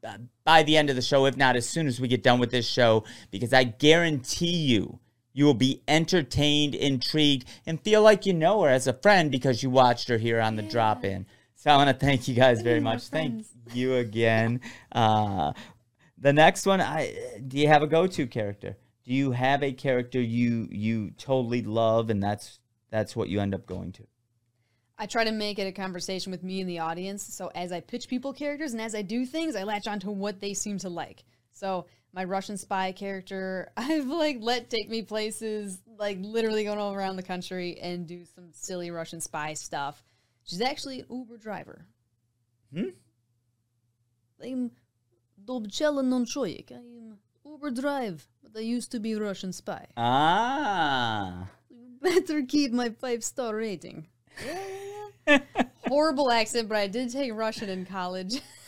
[0.03, 2.39] uh, by the end of the show, if not as soon as we get done
[2.39, 4.99] with this show, because I guarantee you.
[5.33, 9.63] You will be entertained, intrigued, and feel like you know her as a friend because
[9.63, 11.25] you watched her here on the drop in.
[11.55, 13.07] So I want to thank you guys very much.
[13.07, 14.61] Thank you again.
[14.91, 15.53] Uh,
[16.17, 17.15] the next one, I
[17.47, 18.77] do you have a go-to character?
[19.05, 22.59] Do you have a character you you totally love, and that's
[22.91, 24.03] that's what you end up going to?
[24.97, 27.23] I try to make it a conversation with me and the audience.
[27.23, 30.11] So as I pitch people characters and as I do things, I latch on to
[30.11, 31.23] what they seem to like.
[31.51, 36.93] So my Russian spy character, I've like let take me places, like literally going all
[36.93, 40.03] around the country and do some silly Russian spy stuff.
[40.43, 41.85] She's actually an Uber driver.
[42.73, 42.89] Hmm?
[44.43, 44.71] I'm
[45.43, 46.71] Dobchela Nonchoyek.
[46.71, 49.87] I am Uber drive, but I used to be Russian spy.
[49.95, 51.49] Ah.
[52.01, 54.07] Better keep my five star rating.
[55.87, 58.41] Horrible accent, but I did take Russian in college.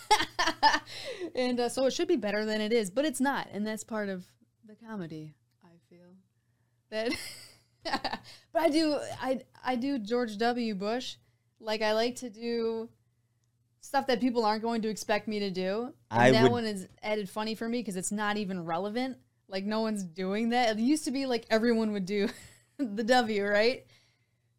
[1.36, 3.48] and uh, so it should be better than it is, but it's not.
[3.52, 4.26] And that's part of
[4.68, 6.14] the comedy, I feel.
[6.90, 7.12] That
[8.54, 10.76] But I do I I do George W.
[10.76, 11.16] Bush.
[11.60, 12.90] Like I like to do
[13.82, 15.94] stuff that people aren't going to expect me to do.
[16.12, 19.18] And I that would- one is added funny for me because it's not even relevant.
[19.48, 20.78] Like no one's doing that.
[20.78, 22.30] It used to be like everyone would do
[22.78, 23.86] the W, right?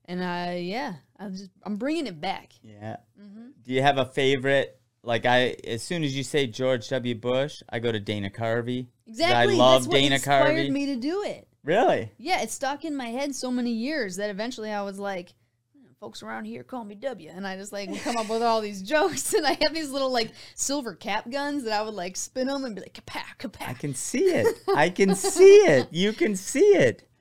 [0.04, 2.52] And uh, yeah, I'm just I'm bringing it back.
[2.62, 2.98] Yeah.
[3.20, 3.48] Mm-hmm.
[3.64, 4.80] Do you have a favorite?
[5.06, 7.14] Like I, as soon as you say George W.
[7.14, 8.88] Bush, I go to Dana Carvey.
[9.06, 9.54] Exactly.
[9.54, 10.70] I love That's what Dana inspired Carvey.
[10.72, 11.46] me to do it.
[11.62, 12.10] Really?
[12.18, 15.32] Yeah, it stuck in my head so many years that eventually I was like,
[15.76, 17.30] "Hmm, folks around here call me W.
[17.32, 19.32] And I just like would come up with all these jokes.
[19.32, 22.64] And I have these little like silver cap guns that I would like spin them
[22.64, 23.68] and be like, kapow, kapow.
[23.68, 24.56] I can see it.
[24.74, 25.86] I can see it.
[25.92, 27.08] You can see it.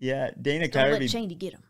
[0.00, 0.78] Yeah, Dana Mm-hmm.
[0.78, 1.10] Don't let Carvey.
[1.10, 1.62] Cheney get him.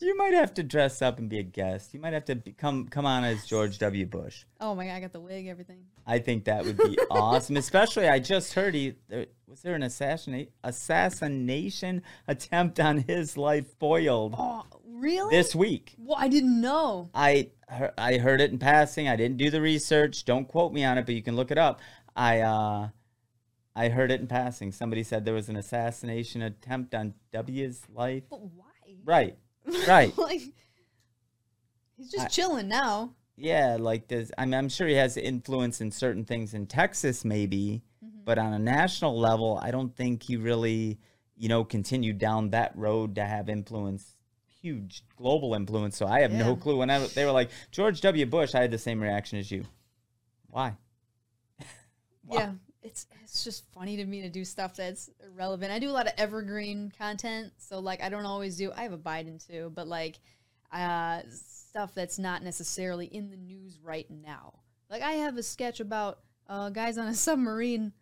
[0.00, 1.92] You might have to dress up and be a guest.
[1.94, 4.06] You might have to be, come come on as George W.
[4.06, 4.44] Bush.
[4.60, 5.84] Oh my God, I got the wig, everything.
[6.06, 7.56] I think that would be awesome.
[7.56, 13.66] Especially, I just heard he there, was there an assassinate assassination attempt on his life
[13.78, 15.34] foiled Oh, really?
[15.34, 15.94] this week.
[15.98, 17.10] well, I didn't know.
[17.14, 19.08] I heard, I heard it in passing.
[19.08, 20.24] I didn't do the research.
[20.24, 21.80] Don't quote me on it, but you can look it up.
[22.16, 22.88] I uh,
[23.76, 24.72] I heard it in passing.
[24.72, 28.24] Somebody said there was an assassination attempt on W's life.
[28.28, 28.64] But why?
[29.04, 29.36] Right,
[29.86, 30.16] right.
[30.18, 30.40] like,
[31.96, 33.14] he's just I- chilling now.
[33.40, 37.24] Yeah, like does I mean, I'm sure he has influence in certain things in Texas,
[37.24, 38.20] maybe, Mm-hmm.
[38.24, 40.98] but on a national level, I don't think he really,
[41.36, 44.14] you know, continued down that road to have influence,
[44.60, 45.96] huge global influence.
[45.96, 46.76] So I have no clue.
[46.76, 48.24] When I, they were like George W.
[48.26, 49.64] Bush, I had the same reaction as you.
[50.48, 50.76] Why?
[52.30, 55.72] Yeah, it's it's just funny to me to do stuff that's irrelevant.
[55.72, 58.72] I do a lot of evergreen content, so like I don't always do.
[58.74, 60.20] I have a Biden too, but like
[60.72, 64.54] uh, stuff that's not necessarily in the news right now.
[64.90, 67.92] Like I have a sketch about uh, guys on a submarine,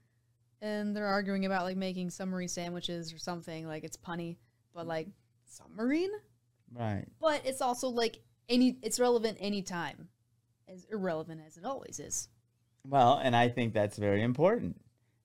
[0.60, 3.66] and they're arguing about like making submarine sandwiches or something.
[3.66, 4.36] Like it's punny,
[4.74, 5.08] but like
[5.46, 6.10] submarine.
[6.72, 7.06] Right.
[7.20, 8.76] But it's also like any.
[8.82, 10.08] It's relevant anytime,
[10.68, 12.28] as irrelevant as it always is.
[12.88, 14.80] Well, and I think that's very important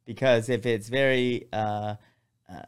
[0.06, 1.95] because if it's very uh,
[2.50, 2.62] uh,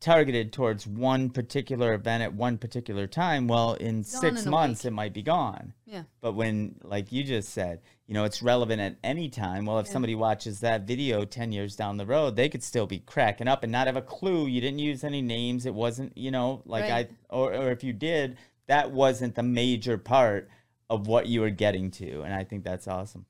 [0.00, 4.84] targeted towards one particular event at one particular time, well, in gone six in months
[4.84, 5.72] it might be gone.
[5.86, 6.02] Yeah.
[6.20, 9.66] But when, like you just said, you know, it's relevant at any time.
[9.66, 9.92] Well, if Yeah.
[9.92, 13.62] somebody watches that video 10 years down the road, they could still be cracking up
[13.62, 14.46] and not have a clue.
[14.46, 15.64] You didn't use any names.
[15.64, 17.08] It wasn't, you know, like Right.
[17.08, 18.36] I, or, or if you did,
[18.66, 20.48] that wasn't the major part
[20.90, 22.22] of what you were getting to.
[22.22, 23.26] And I think that's awesome.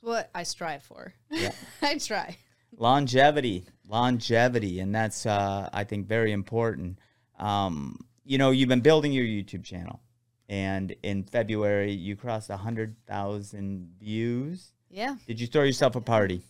[0.00, 1.12] It's what I strive for.
[1.30, 1.52] Yeah.
[1.82, 2.36] I try.
[2.76, 6.98] longevity longevity and that's uh, i think very important
[7.40, 10.00] um, you know you've been building your youtube channel
[10.48, 15.16] and in february you crossed a 100000 views Yeah.
[15.26, 16.42] did you throw yourself a party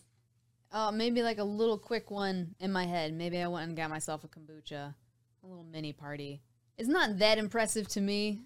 [0.72, 3.12] Uh, maybe like a little quick one in my head.
[3.12, 4.94] Maybe I went and got myself a kombucha,
[5.42, 6.42] a little mini party.
[6.78, 8.42] It's not that impressive to me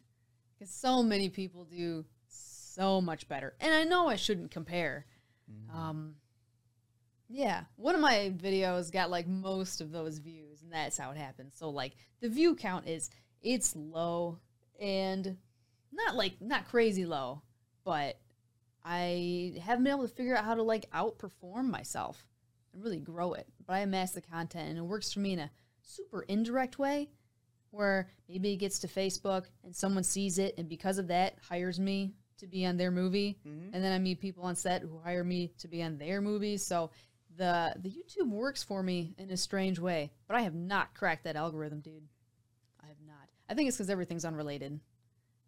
[0.55, 2.05] because so many people do
[2.75, 3.55] so much better.
[3.61, 5.07] And I know I shouldn't compare.
[5.73, 6.15] Um,
[7.29, 11.17] yeah, one of my videos got like most of those views, and that's how it
[11.17, 11.53] happened.
[11.55, 13.11] So like the view count is
[13.43, 14.39] it's low
[14.81, 15.37] and
[15.93, 17.43] not like not crazy low,
[17.85, 18.19] but
[18.85, 22.27] I haven't been able to figure out how to like outperform myself
[22.73, 23.47] and really grow it.
[23.67, 25.51] But I amass the content and it works for me in a
[25.83, 27.11] super indirect way
[27.71, 31.81] where maybe it gets to Facebook and someone sees it and because of that hires
[31.81, 32.13] me
[32.45, 33.39] to be on their movie.
[33.45, 36.65] And then I meet people on set who hire me to be on their movies.
[36.67, 36.91] So
[37.37, 40.13] the the YouTube works for me in a strange way.
[40.29, 42.07] But I have not cracked that algorithm, dude.
[42.83, 43.29] I have not.
[43.49, 44.79] I think it's because everything's unrelated.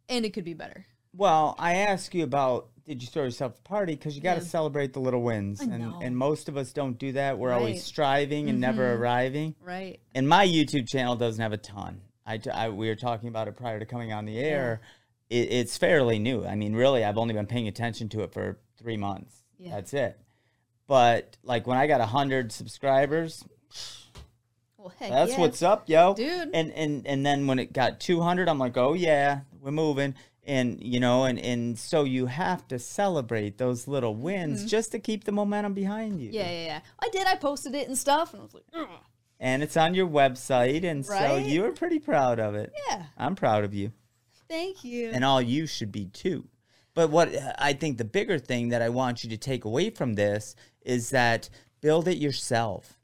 [0.09, 0.87] And it could be better.
[1.14, 4.40] well i ask you about did you throw yourself a party because you got to
[4.42, 4.46] Yeah.
[4.59, 8.48] celebrate the little wins and, and most of us don't do that we're always striving
[8.50, 8.98] and never Mhm.
[8.98, 9.98] arriving Right.
[10.14, 12.02] and my YouTube channel doesn't have a ton.
[12.26, 14.80] I we were talking about it prior to coming on the air.
[15.31, 16.45] It, it's fairly new.
[16.47, 19.43] I mean, really, I've only been paying attention to it for three months.
[19.59, 19.75] Yeah.
[19.77, 20.21] That's it.
[20.87, 23.45] But like when I got hundred subscribers,
[24.79, 25.41] Well, That's yeah.
[25.41, 26.15] what's up, yo.
[26.15, 26.51] Dude.
[26.55, 30.81] And and and then when it got 200, I'm like, "Oh yeah, we're moving." And
[30.81, 35.25] you know, and and so you have to celebrate those little wins just to keep
[35.25, 36.29] the momentum behind you.
[36.29, 36.37] Mm-hmm.
[36.37, 36.81] Yeah, yeah, yeah.
[37.01, 37.27] I did.
[37.27, 38.87] I posted it and stuff, and I was like, "Ugh."
[39.41, 42.73] And it's on your website and so you were pretty proud of it.
[42.89, 43.93] yeah, I'm proud of you.
[44.48, 45.11] Thank you.
[45.11, 46.48] and all you should be too.
[46.94, 50.14] But what I think the bigger thing that I want you to take away from
[50.14, 51.50] this is that
[51.82, 52.98] build it yourself.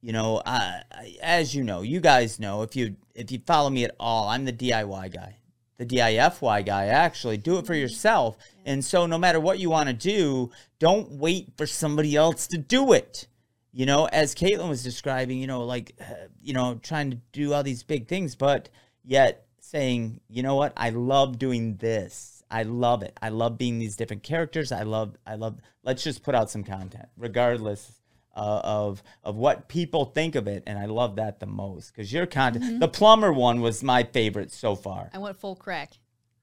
[0.00, 3.70] You know, I, I, as you know, you guys know if you if you follow
[3.70, 5.38] me at all, I'm the DIY guy,
[5.76, 6.86] the DIFY guy.
[6.86, 8.36] Actually, do it for yourself.
[8.64, 12.58] And so, no matter what you want to do, don't wait for somebody else to
[12.58, 13.26] do it.
[13.72, 17.54] You know, as Caitlin was describing, you know, like, uh, you know, trying to do
[17.54, 18.68] all these big things, but
[19.02, 22.42] yet saying, you know what, I love doing this.
[22.50, 23.16] I love it.
[23.22, 24.72] I love being these different characters.
[24.72, 27.92] I love, I love, let's just put out some content, regardless
[28.34, 30.62] uh, of of what people think of it.
[30.66, 34.52] And I love that the most because your content, the plumber one was my favorite
[34.52, 35.10] so far.
[35.14, 35.92] I went full crack.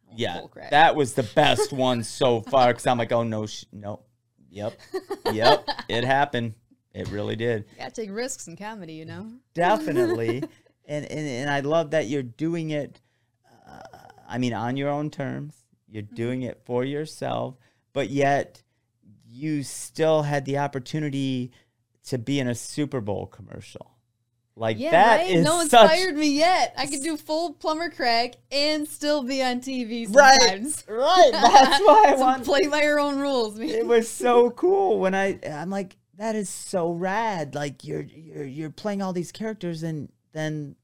[0.08, 0.72] Went Yeah, full crack.
[0.72, 4.02] that was the best one so far because I'm like, oh no, sh- no,
[4.50, 4.80] yep,
[5.32, 6.54] yep, it happened.
[6.94, 7.66] It really did.
[7.78, 9.28] gotta take risks in comedy, you know.
[9.54, 10.38] definitely
[10.88, 13.00] and, and and i love that you're doing it
[13.70, 13.80] uh,
[14.28, 15.56] i mean on your own terms
[15.88, 17.56] you're doing it for yourself
[17.94, 18.62] but yet
[19.28, 21.52] you still had the opportunity
[22.04, 23.92] to be in a super bowl commercial
[24.56, 25.30] like Yeah, that right.
[25.32, 26.74] is no such fired me yet.
[26.78, 30.84] I could do full plumber crack and still be on TV right sometimes.
[30.90, 33.70] right that's why i So want play by your own rules, man.
[33.70, 37.56] it was so cool when I I'm like that is so rad.
[37.56, 40.76] Like you're you're you're playing all these characters and then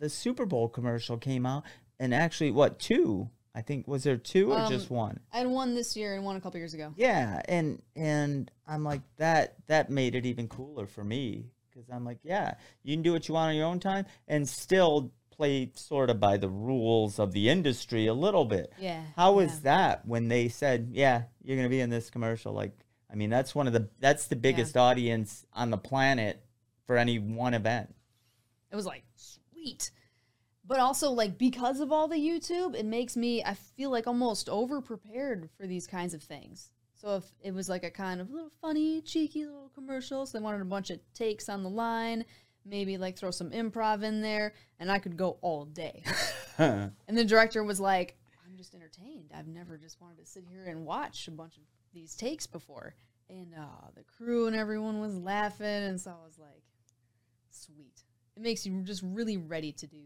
[0.00, 1.62] the Super Bowl commercial came out
[2.02, 3.30] and actually what two?
[3.54, 5.20] I think was there two or just Um, one?
[5.32, 6.92] I had one this year and one a couple years ago.
[6.96, 12.04] Yeah, and and I'm like that that made it even cooler for me cuz I'm
[12.04, 15.70] like, yeah, you can do what you want on your own time and still play
[15.74, 18.72] sort of by the rules of the industry a little bit.
[18.78, 19.04] Yeah.
[19.16, 19.60] How was yeah.
[19.62, 22.52] that when they said, "Yeah, you're going to be in this commercial"?
[22.52, 22.72] Like,
[23.10, 26.44] I mean, that's one of the that's the biggest audience on the planet
[26.86, 27.94] for any one event.
[28.70, 29.90] It was like sweet.
[30.72, 34.48] But also like because of all the YouTube, it makes me I feel like almost
[34.48, 36.70] over prepared for these kinds of things.
[36.94, 40.42] So if it was like a kind of little funny, cheeky little commercial, so they
[40.42, 42.24] wanted a bunch of takes on the line,
[42.64, 46.04] maybe like throw some improv in there, and I could go all day.
[46.56, 49.30] and the director was like, I'm just entertained.
[49.36, 52.94] I've never just wanted to sit here and watch a bunch of these takes before.
[53.28, 56.62] And uh, the crew and everyone was laughing, and so I was like,
[57.50, 58.04] sweet.
[58.38, 59.98] It makes you just really ready to do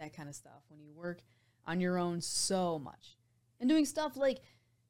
[0.00, 1.20] that kind of stuff when you work
[1.66, 3.16] on your own so much.
[3.60, 4.40] And doing stuff like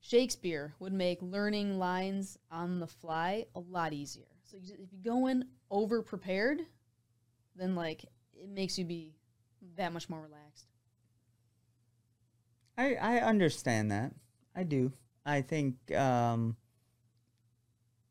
[0.01, 4.25] Shakespeare would make learning lines on the fly a lot easier.
[4.45, 6.63] So if you go in over prepared,
[7.55, 9.15] then like it makes you be
[9.77, 10.67] that much more relaxed.
[12.79, 14.13] I I understand that.
[14.55, 14.93] I do.
[15.27, 16.57] I think um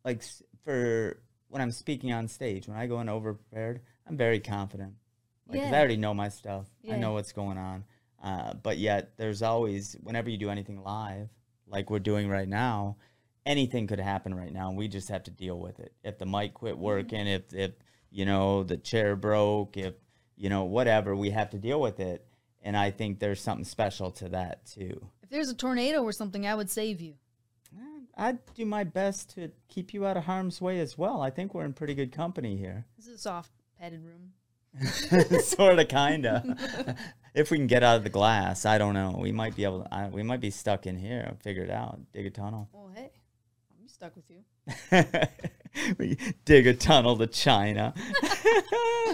[0.06, 0.24] like
[0.64, 4.94] for when I'm speaking on stage, when I go in over prepared, I'm very confident.
[5.50, 6.68] Like 'cause I already know my stuff.
[6.88, 7.84] I know what's going on.
[8.22, 11.30] Uh, but yet there's always whenever you do anything live,
[11.68, 12.98] like we're doing right now,
[13.46, 14.70] anything could happen right now.
[14.70, 15.94] and We just have to deal with it.
[16.04, 17.72] If the mic quit working, if if
[18.12, 19.96] you know the chair broke, if
[20.36, 22.26] you know whatever, we have to deal with it.
[22.62, 25.10] And I think there's something special to that too.
[25.24, 27.16] If there's a tornado or something, I would save you.
[27.74, 31.22] Eh, I'd do my best to keep you out of harm's way as well.
[31.22, 32.86] I think we're in pretty good company here.
[32.98, 34.34] This is a soft padded room.
[35.42, 36.96] sort of, kinda.
[37.34, 39.18] if we can get out of the glass, I don't know.
[39.20, 39.84] We might be able.
[39.84, 41.36] To, I, we might be stuck in here.
[41.42, 42.00] Figure it out.
[42.14, 42.70] Dig a tunnel.
[42.72, 43.12] Well, hey,
[43.80, 44.44] I'm stuck with you.
[45.98, 47.94] we dig a tunnel to China.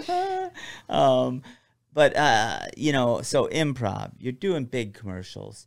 [0.88, 1.42] um,
[1.92, 4.12] but uh, you know, so improv.
[4.18, 5.66] You're doing big commercials.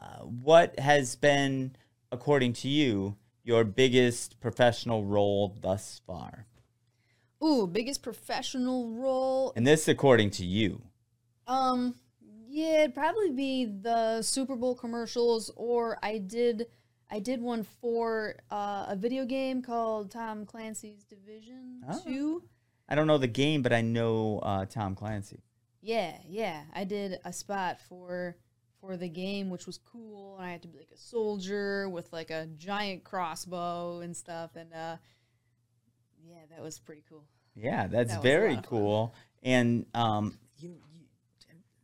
[0.00, 1.76] Uh, what has been,
[2.10, 6.46] according to you, your biggest professional role thus far?
[7.42, 9.52] Ooh, biggest professional role.
[9.56, 10.82] And this, according to you.
[11.46, 11.94] Um,
[12.48, 16.66] yeah, it'd probably be the Super Bowl commercials, or I did,
[17.10, 22.00] I did one for uh, a video game called Tom Clancy's Division Oh.
[22.04, 22.42] Two.
[22.88, 25.42] I don't know the game, but I know uh, Tom Clancy.
[25.80, 28.36] Yeah, yeah, I did a spot for
[28.80, 32.12] for the game, which was cool, and I had to be like a soldier with
[32.12, 34.96] like a giant crossbow and stuff, and uh,
[36.50, 37.24] that was pretty cool.
[37.54, 38.78] Yeah, that's That very lot of fun.
[38.80, 39.14] cool.
[39.42, 41.00] And um, you, you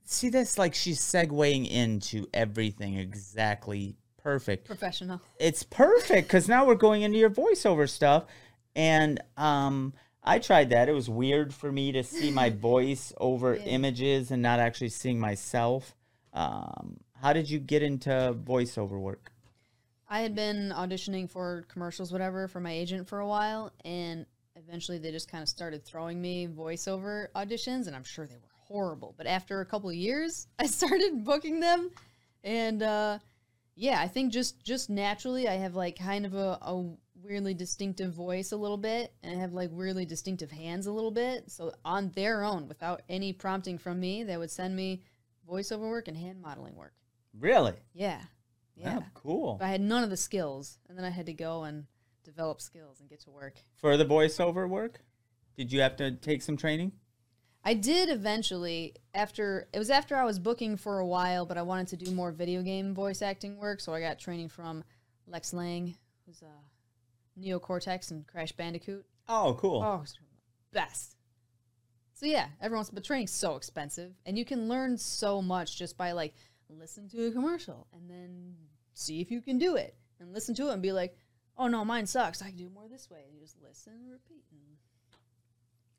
[0.04, 4.66] see this like she's segueing into everything exactly perfect.
[4.66, 5.20] Professional.
[5.38, 8.24] It's perfect because now we're going into your voiceover stuff,
[8.74, 10.88] and um, I tried that.
[10.88, 13.62] It was weird for me to see my voice over Yeah.
[13.64, 15.94] images and not actually seeing myself.
[16.32, 19.32] Um, how did you get into voiceover work?
[20.08, 24.26] I had been auditioning for commercials, whatever, for my agent for a while, and
[24.66, 28.50] eventually they just kind of started throwing me voiceover auditions, and I'm sure they were
[28.66, 29.14] horrible.
[29.16, 31.90] But after a couple of years, I started booking them,
[32.42, 33.18] and uh,
[33.74, 36.90] yeah, I think just just naturally, I have like kind of a, a
[37.22, 41.10] weirdly distinctive voice a little bit, and I have like weirdly distinctive hands a little
[41.10, 41.50] bit.
[41.50, 45.02] So on their own, without any prompting from me, they would send me
[45.48, 46.94] voiceover work and hand modeling work.
[47.38, 47.74] Really?
[47.92, 48.20] Yeah,
[48.74, 48.98] yeah.
[48.98, 49.56] Wow, cool.
[49.58, 51.86] But I had none of the skills, and then I had to go and
[52.26, 53.54] develop skills and get to work.
[53.76, 55.00] For the voiceover work,
[55.56, 56.92] did you have to take some training?
[57.64, 61.62] I did eventually after it was after I was booking for a while, but I
[61.62, 64.84] wanted to do more video game voice acting work, so I got training from
[65.26, 69.04] Lex Lang, who's a Neo Cortex and Crash Bandicoot.
[69.28, 69.82] Oh, cool.
[69.82, 70.04] Oh,
[70.72, 71.16] best.
[72.14, 76.12] So yeah, everyone's but training's so expensive, and you can learn so much just by
[76.12, 76.34] like
[76.70, 78.54] listen to a commercial and then
[78.94, 81.16] see if you can do it, and listen to it and be like,
[81.58, 82.42] oh no, mine sucks.
[82.42, 83.18] I can do more this way.
[83.26, 84.42] And you just listen and repeat.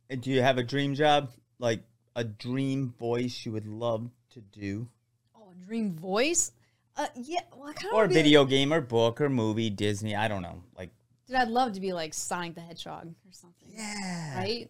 [0.10, 1.32] And Do you have a dream job?
[1.60, 1.82] Like
[2.16, 4.88] a dream voice you would love to do?
[5.36, 6.52] oh, a dream voice.
[6.96, 7.42] Uh, yeah.
[7.56, 10.64] Well, I kind of Or video game or book or movie, Disney, I don't know.
[10.78, 10.92] Like
[11.28, 13.68] Dude, I'd love to be like Sonic the Hedgehog or something.
[13.70, 14.38] Yeah.
[14.38, 14.70] Right,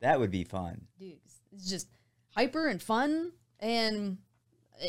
[0.00, 0.86] that would be fun.
[0.98, 1.18] dude.
[1.52, 1.88] It's just
[2.34, 4.18] hyper and fun, and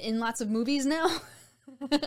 [0.04, 1.10] in lots of movies now.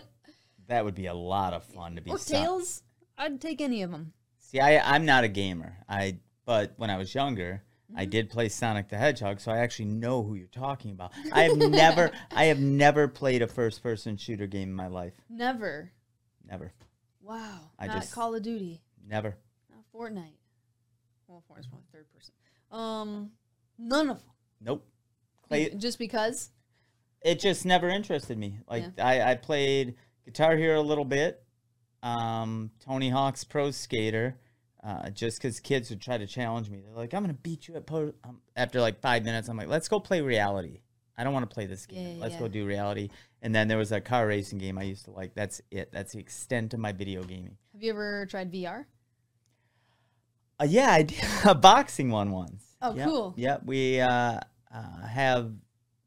[0.69, 2.85] That would be a lot of fun to be or Tails.
[3.21, 4.13] I'd take any of them.
[4.39, 5.77] See, I I'm not a gamer.
[5.89, 7.63] I but when I was younger,
[7.97, 8.11] I Mm-hmm.
[8.11, 11.13] did play Sonic the Hedgehog, so I actually know who you're talking about.
[11.33, 15.13] I have never I have never played a first person shooter game in my life.
[15.29, 15.93] Never.
[16.49, 16.73] Never.
[17.23, 17.71] Wow.
[17.79, 18.81] I not just- Call of Duty.
[19.07, 19.37] Never.
[19.71, 20.35] Not Fortnite.
[21.29, 22.33] Well, Fortnite's probably third person.
[22.73, 23.31] Um,
[23.79, 24.27] none of them.
[24.61, 24.87] Nope.
[25.49, 26.51] Play Just because.
[27.23, 28.59] it just never interested me.
[28.69, 31.43] Like I, I played Guitar Hero a little bit,
[32.03, 34.37] um, Tony Hawk's Pro Skater,
[34.83, 36.81] uh, just because kids would try to challenge me.
[36.81, 39.69] They're like, "I'm gonna beat you at pro." Um, after like five minutes, I'm like,
[39.69, 40.81] "Let's go play reality."
[41.19, 41.99] I don't want to play this game.
[42.07, 42.41] Yeah, yeah, Let's yeah.
[42.41, 43.11] go do reality.
[43.43, 45.35] And then there was a car racing game I used to like.
[45.35, 45.93] That's it.
[45.93, 47.59] That's the extent of my video gaming.
[47.75, 48.87] Have you ever tried VR?
[50.59, 52.65] Uh, yeah, I did a boxing one once.
[52.81, 53.35] Oh, Yep, cool.
[53.37, 54.41] Yep, we uh,
[54.75, 55.53] uh, have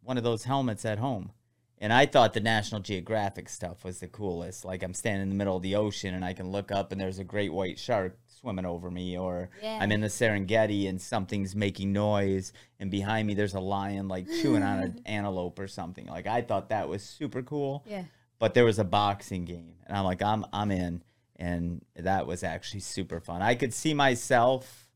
[0.01, 1.31] one of those helmets at home,
[1.79, 4.63] and I thought the National Geographic stuff was the coolest.
[4.65, 6.99] Like I'm standing in the middle of the ocean and I can look up and
[7.01, 11.55] there's a great white shark swimming over me, or I'm in the Serengeti and something's
[11.55, 16.05] making noise, and behind me there's a lion like chewing on an antelope or something.
[16.07, 18.03] Like I thought that was super cool Yeah.
[18.39, 21.01] but there was a boxing game and i'm like i'm i'm in
[21.37, 24.89] and that was actually super fun i could see myself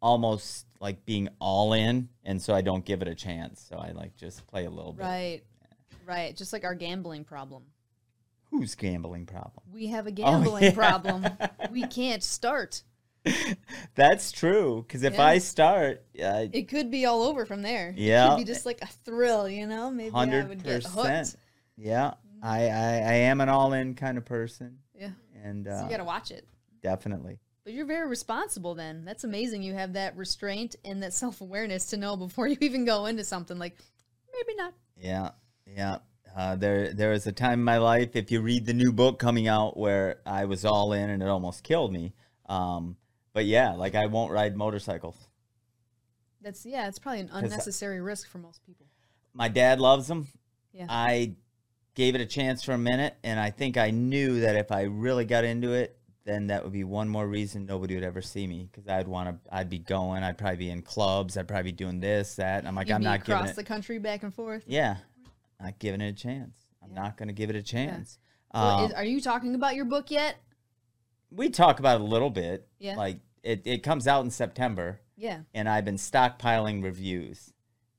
[0.00, 3.90] almost like being all in and so i don't give it a chance so i
[3.92, 5.42] like just play a little bit Right.
[6.06, 6.36] Right.
[6.36, 7.64] Just like our gambling problem.
[8.50, 10.72] who's gambling problem We have a gambling yeah.
[10.74, 11.26] problem.
[11.70, 12.82] We can't start.
[13.94, 15.24] that's true because if Yeah.
[15.24, 17.94] i start uh, It could be all over from there.
[17.96, 19.90] Yeah, It could be just like a thrill, you know?
[19.90, 21.36] Maybe I would get hooked.
[21.76, 25.10] yeah I, I i am an all-in kind of person Yeah.
[25.42, 26.46] and So uh, you got to watch it.
[26.82, 29.04] definitely But you're very responsible then.
[29.06, 29.62] That's amazing.
[29.62, 33.24] You have that restraint and that self awareness to know before you even go into
[33.24, 33.78] something like,
[34.34, 34.74] maybe not.
[35.00, 35.30] Yeah,
[35.66, 35.98] yeah.
[36.36, 38.16] Uh, there, there was a time in my life.
[38.16, 41.28] If you read the new book coming out, where I was all in and it
[41.28, 42.12] almost killed me.
[42.48, 42.96] Um,
[43.32, 45.16] but yeah, like I won't ride motorcycles.
[46.40, 48.86] That's, yeah, it's probably an unnecessary risk for most people.
[49.32, 50.26] My dad loves them.
[50.72, 50.86] Yeah.
[50.88, 51.34] I
[51.94, 54.82] gave it a chance for a minute, and I think I knew that if I
[54.82, 58.46] really got into it, then that would be one more reason nobody would ever see
[58.46, 59.54] me because I'd want to.
[59.54, 60.22] I'd be going.
[60.22, 61.36] I'd probably be in clubs.
[61.36, 62.58] I'd probably be doing this, that.
[62.60, 63.56] And I'm like, You'd I'm not giving across it.
[63.56, 64.64] the country back and forth.
[64.66, 64.96] yeah,
[65.64, 66.56] not giving it a chance.
[66.82, 67.02] I'm Yeah.
[67.02, 68.18] not going to give it a chance.
[68.54, 70.36] So Um, is, are you talking about your book yet?
[71.30, 72.68] we talk about it a little bit.
[72.78, 72.94] Yeah.
[72.96, 75.40] Like it, it comes out in September, Yeah.
[75.52, 77.52] and I've been stockpiling reviews.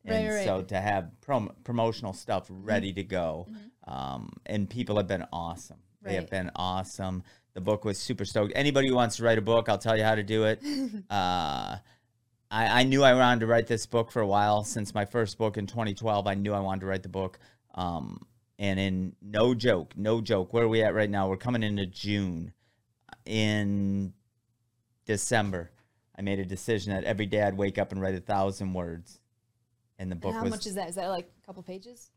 [0.05, 0.45] And Right, right.
[0.45, 3.47] so to have prom- promotional stuff ready to go,
[3.86, 5.80] um, and people have been awesome.
[6.01, 7.24] They have been awesome.
[7.55, 8.53] The book was super stoked.
[8.55, 10.61] Anybody who wants to write a book, I'll tell you how to do it.
[11.09, 11.78] uh,
[12.51, 14.63] I, I knew I wanted to write this book for a while.
[14.63, 17.39] Since my first book in 2012, I knew I wanted to write the book.
[17.76, 18.26] Um,
[18.57, 21.28] and in no joke, no joke, where are we at right now?
[21.30, 22.53] We're coming into June.
[23.26, 24.13] In
[25.05, 25.71] December,
[26.17, 29.19] I made a decision that every day I'd wake up and write a thousand words.
[29.99, 30.89] And the And book how was much is that?
[30.89, 32.11] Is that like a couple pages?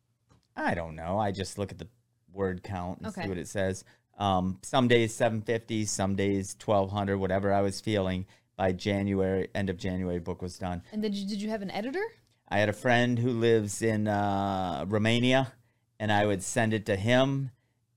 [0.56, 1.18] I don't know.
[1.18, 1.88] I just look at the
[2.32, 3.22] word count and Okay.
[3.22, 3.84] see what it says.
[4.18, 8.26] Um, some days 750, some days 1200, whatever I was feeling.
[8.56, 10.82] by January, end of January, book was done.
[10.90, 12.02] And did you did you have an editor?
[12.48, 15.52] I had a friend who lives in uh, Romania,
[16.00, 17.50] and I would send it to him,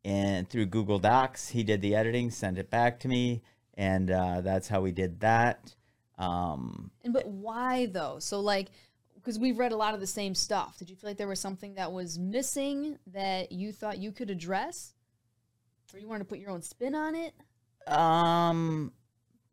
[0.04, 3.42] and through Google Docs, he did the editing, send it back to me,
[3.76, 5.76] and uh, that's how we did that.
[6.18, 8.20] Um, And but why though?
[8.20, 8.70] So like
[9.16, 10.78] because we've read a lot of the same stuff.
[10.78, 14.30] Did you feel like there was something that was missing that you thought you could
[14.32, 14.94] address?
[15.94, 17.34] Or you wanted to put your own spin on it?
[17.88, 18.92] um,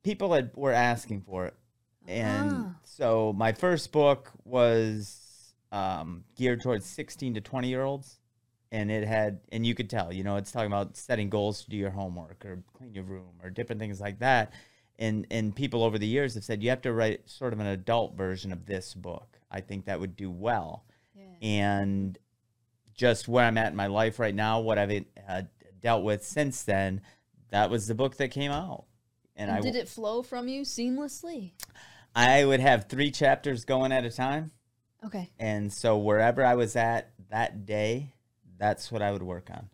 [0.03, 1.55] people had, were asking for it,
[2.09, 2.75] and Ah.
[2.85, 8.19] so my first book was um, geared towards 16 to 20 year olds.
[8.71, 11.71] And it had, and you could tell, you know, it's talking about setting goals to
[11.71, 14.53] do your homework or clean your room or different things like that.
[14.99, 17.67] And and people over the years have said you have to write sort of an
[17.67, 19.39] adult version of this book.
[19.51, 20.85] I think that would do well.
[21.15, 21.25] Yeah.
[21.41, 22.19] And
[22.95, 25.43] just where I'm at in my life right now, what I've uh,
[25.81, 27.01] dealt with since then,
[27.51, 28.85] that was the book that came out.
[29.37, 31.53] And, And I did it flow from you seamlessly?
[32.15, 34.51] I would have three chapters going at a time.
[35.05, 35.31] Okay.
[35.39, 38.13] And so wherever I was at that day,
[38.59, 39.69] that's what I would work on.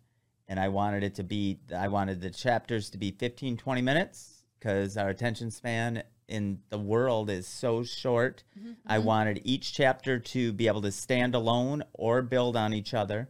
[0.46, 4.42] And I wanted it to be, I wanted the chapters to be 15, 20 minutes
[4.58, 8.44] because our attention span in the world is so short.
[8.86, 13.28] I wanted each chapter to be able to stand alone or build on each other.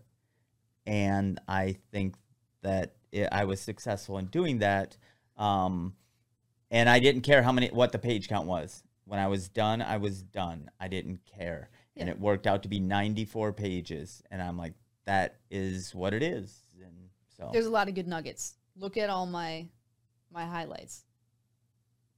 [0.87, 2.17] And I think
[2.63, 4.97] that it, I was successful in doing that.
[5.37, 5.95] Um,
[6.71, 8.83] and I didn't care how many, what the page count was.
[9.05, 10.71] When I was done, I was done.
[10.81, 14.75] I didn't care and it worked out to be 94 pages and i'm like
[15.07, 16.93] that is what it is and
[17.37, 18.55] so There's a lot of good nuggets.
[18.77, 19.67] Look at all my
[20.33, 21.05] my highlights.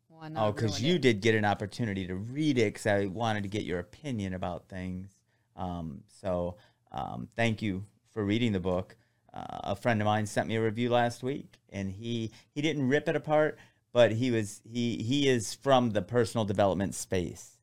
[0.09, 1.03] Well, oh because you it.
[1.03, 4.69] did get an opportunity to read it because i wanted to get your opinion about
[4.69, 5.11] things
[5.57, 6.57] um, so
[6.93, 8.97] um, thank you for reading the book
[9.35, 12.89] uh, a friend of mine sent me a review last week and he he didn't
[12.89, 13.59] rip it apart
[13.97, 17.57] but he was he he is from the personal development space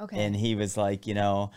[0.00, 0.24] Okay.
[0.24, 1.50] and he was like you know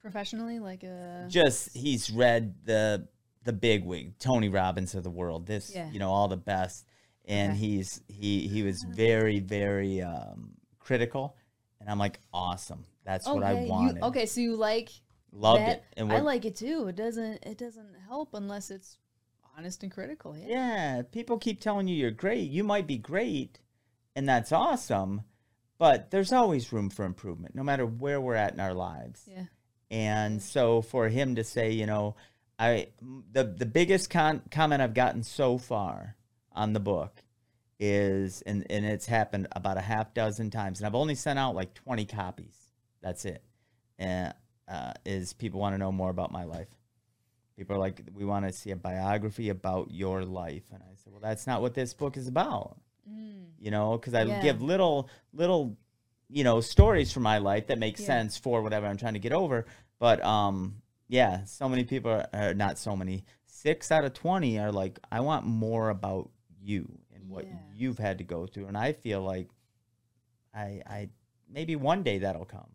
[0.00, 3.06] Professionally, like uh just he's read the
[3.44, 5.46] the big wig Tony Robbins of the world.
[5.46, 5.90] This Yeah.
[5.90, 6.86] you know all the best,
[7.26, 7.60] and Okay.
[7.60, 11.36] he's he he was very very um, critical,
[11.80, 12.84] and I'm like awesome.
[13.04, 14.02] That's what I okay, you- wanted.
[14.04, 14.88] okay, so you like
[15.32, 15.68] Loved that?
[15.78, 16.88] it, and I like it too.
[16.88, 18.96] It doesn't it doesn't help unless it's
[19.56, 20.36] honest and critical.
[20.36, 20.46] Yeah.
[20.48, 21.02] yeah.
[21.10, 22.50] People keep telling you you're great.
[22.50, 23.58] You might be great,
[24.16, 25.22] and that's awesome,
[25.78, 29.22] but there's always room for improvement, no matter where we're at in our lives.
[29.26, 29.44] Yeah.
[29.90, 32.16] And so for him to say, you know,
[32.58, 32.88] I
[33.32, 36.16] the the biggest con- comment I've gotten so far
[36.52, 37.22] on the book
[37.78, 41.54] is, and and it's happened about a half dozen times, and I've only sent out
[41.54, 42.54] like twenty copies.
[43.02, 43.42] That's it.
[43.98, 44.34] And
[44.68, 46.68] uh, is people want to know more about my life.
[47.60, 51.12] People are like, we want to see a biography about your life, and I said,
[51.12, 53.48] well, that's not what this book is about Mm.
[53.58, 54.40] you know, because I Yeah.
[54.40, 55.76] give little little
[56.30, 58.06] you know stories from my life that make Yeah.
[58.06, 59.66] sense for whatever I'm trying to get over.
[59.98, 63.24] But um, yeah, so many people are, are not so many.
[63.44, 66.30] Six out of twenty are like, I want more about
[66.62, 67.56] you and what Yeah.
[67.74, 69.48] you've had to go through, and I feel like
[70.54, 71.08] I I
[71.48, 72.70] maybe one day that'll come,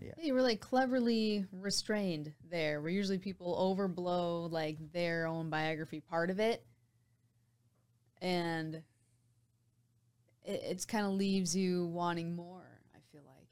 [0.00, 0.14] yet.
[0.18, 6.00] Yeah, you were like cleverly restrained there, where usually people overblow like their own biography
[6.00, 6.64] part of it,
[8.20, 8.76] and
[10.44, 12.62] it it's kind of leaves you wanting more.
[12.94, 13.48] I feel like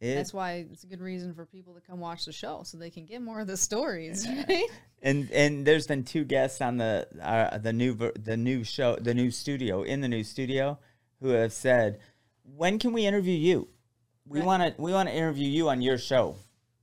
[0.00, 2.76] It- that's why it's a good reason for people to come watch the show so
[2.78, 4.68] they can get more of the stories, right?
[5.02, 9.14] and and there's been two guests on the uh, the new the new show the
[9.14, 10.78] new studio in the new studio
[11.20, 12.00] who have said
[12.56, 13.68] when can we interview you
[14.28, 14.46] we Right.
[14.46, 16.36] want to we want to interview you on your show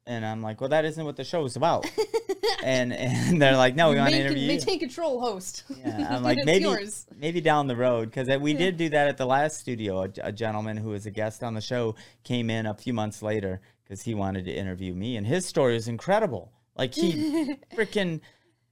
[0.06, 1.86] and i'm like well that isn't what the show is about
[2.64, 5.64] and and they're like no we want to interview you maintain control, host.
[5.78, 7.06] yeah, I'm like maybe yours.
[7.16, 10.04] maybe down the road because we did do that at the last studio.
[10.04, 13.22] A, a gentleman who was a guest on the show came in a few months
[13.22, 16.52] later because he wanted to interview me, and his story is incredible.
[16.76, 18.22] Like he freaking.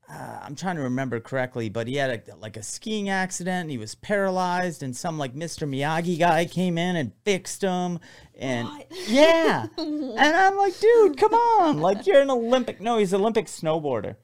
[0.10, 3.64] Uh, I'm trying to remember correctly, but he had a, like a skiing accident.
[3.64, 5.68] And he was paralyzed, and some like Mr.
[5.68, 8.00] Miyagi guy came in and fixed him.
[8.38, 8.88] And What?
[9.08, 11.80] yeah, and I'm like, dude, come on!
[11.80, 12.80] Like you're an Olympic.
[12.80, 14.16] No, he's an Olympic snowboarder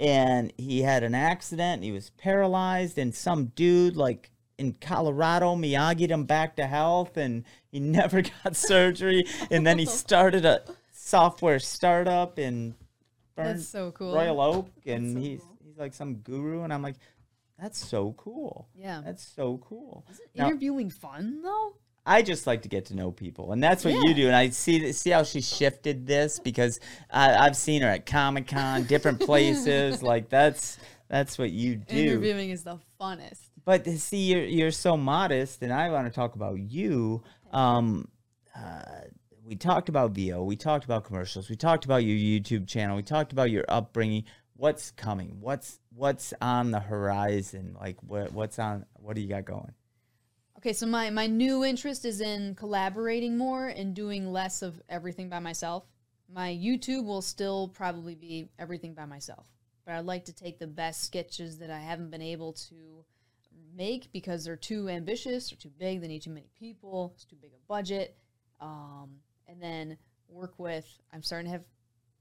[0.00, 5.54] and he had an accident and he was paralyzed and some dude like in Colorado
[5.56, 10.62] Miyagi'd him back to health and he never got surgery and then he started a
[10.92, 12.87] software startup in Burn,
[13.44, 14.14] That's so cool.
[14.14, 15.56] Royal Oak and so he's cool.
[15.64, 16.96] he's like some guru and I'm like
[17.58, 18.68] that's so cool.
[18.76, 19.02] Yeah.
[19.04, 20.04] That's so cool.
[20.10, 21.74] Isn't Now- interviewing fun though?
[22.06, 24.00] I just like to get to know people, and that's what Yeah.
[24.04, 24.26] you do.
[24.28, 26.80] And I see see how she shifted this because
[27.10, 30.02] I, I've seen her at Comic Con, different places.
[30.12, 30.78] like that's
[31.08, 31.96] that's what you do.
[31.96, 33.50] Interviewing is the funnest.
[33.64, 37.22] But to see, you're you're so modest, and I want to talk about you.
[37.52, 38.08] Um,
[38.56, 38.82] uh,
[39.48, 43.02] we talked about VO, we talked about commercials, we talked about your YouTube channel, we
[43.02, 44.24] talked about your upbringing.
[44.56, 45.38] What's coming?
[45.40, 47.76] What's what's on the horizon?
[47.80, 48.84] Like what what's on?
[48.94, 49.72] What do you got going?
[50.58, 55.28] Okay, so my my new interest is in collaborating more and doing less of everything
[55.28, 55.84] by myself.
[56.30, 59.46] My YouTube will still probably be everything by myself,
[59.86, 63.04] but I'd like to take the best sketches that I haven't been able to
[63.74, 66.00] make because they're too ambitious or too big.
[66.00, 67.12] They need too many people.
[67.14, 68.16] It's too big a budget,
[68.60, 69.96] um, and then
[70.28, 70.86] work with.
[71.12, 71.64] I'm starting to have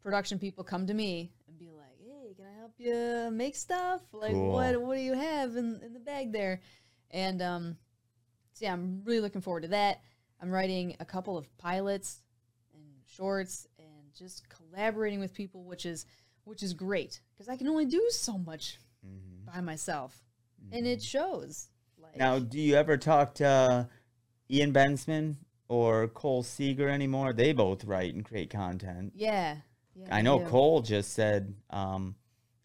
[0.01, 4.01] production people come to me and be like, "Hey, can I help you make stuff?
[4.13, 4.51] Like, Cool.
[4.51, 6.61] what what do you have in in the bag there?"
[7.11, 7.78] And um,
[8.53, 10.01] so yeah, I'm really looking forward to that.
[10.41, 12.21] I'm writing a couple of pilots
[12.73, 16.05] and shorts and just collaborating with people, which is
[16.45, 18.80] which is great because I can only do so much
[19.45, 20.23] by myself,
[20.71, 21.69] and it shows.
[21.97, 23.86] Like Now, do you ever talk to uh,
[24.49, 25.38] Ian Bensman
[25.70, 27.34] or Cole Seger anymore?
[27.34, 29.13] They both write and create content.
[29.15, 29.57] yeah,
[29.95, 30.39] yeah, I know.
[30.39, 32.15] Cole just said, um,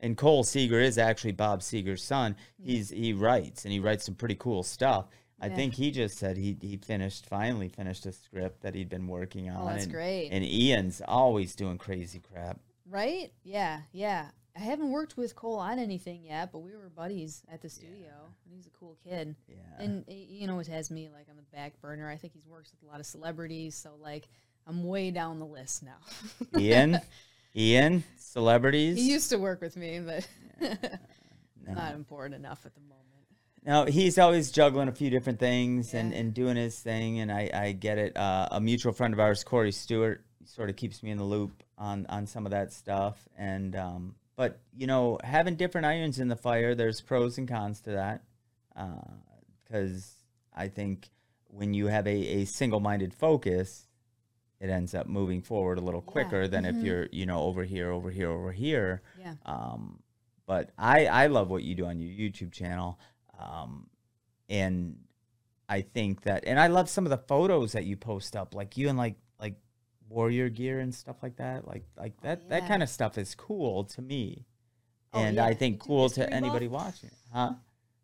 [0.01, 2.37] and Cole Seger is actually Bob Seger's son.
[2.59, 5.07] He's he writes and he writes some pretty cool stuff.
[5.41, 5.57] I Yeah.
[5.57, 9.49] think he just said he he finished finally finished a script that he'd been working
[9.51, 9.63] on.
[9.63, 10.29] Oh, that's and, great.
[10.31, 12.61] And Ian's always doing crazy crap.
[12.89, 13.33] Right?
[13.43, 14.27] Yeah, yeah.
[14.57, 18.11] I haven't worked with Cole on anything yet, but we were buddies at the studio,
[18.45, 19.35] and he's a cool kid.
[19.49, 19.55] Yeah.
[19.79, 22.11] And he- Ian always has me like on the back burner.
[22.11, 24.29] I think he's works with a lot of celebrities, so like
[24.67, 25.97] I'm way down the list now.
[26.59, 27.01] Ian,
[27.57, 28.97] Ian, celebrities.
[28.99, 30.29] he used to work with me, but
[31.67, 31.75] No.
[31.75, 32.99] not important enough at the moment.
[33.65, 37.49] No, he's always juggling a few different things and, and doing his thing, and I,
[37.55, 38.17] I get it.
[38.17, 41.63] Uh, a mutual friend of ours, Corey Stewart, sort of keeps me in the loop
[41.79, 43.17] on, on some of that stuff.
[43.39, 47.81] And um, but you know, having different irons in the fire, there's pros and cons
[47.83, 48.23] to that.
[49.65, 50.15] Because
[50.55, 51.11] I think
[51.49, 52.11] when you have a,
[52.41, 53.87] a single minded focus,
[54.61, 56.13] it ends up moving forward a little Yeah.
[56.13, 56.79] quicker than Mhm.
[56.79, 59.03] if you're you know over here, over here, over here.
[59.19, 59.35] Yeah.
[59.45, 60.03] Um,
[60.47, 62.99] but I I love what you do on your YouTube channel,
[63.39, 63.89] um,
[64.49, 64.99] and
[65.69, 68.77] I think that, and I love some of the photos that you post up, like
[68.77, 69.17] you and like
[70.13, 71.67] warrior gear and stuff like that.
[71.67, 72.69] Like like that that yeah.
[72.69, 74.47] kind of stuff is cool to me,
[75.13, 75.45] Oh, and yeah.
[75.45, 76.85] I think cool to anybody buff?
[76.85, 77.53] watching, huh?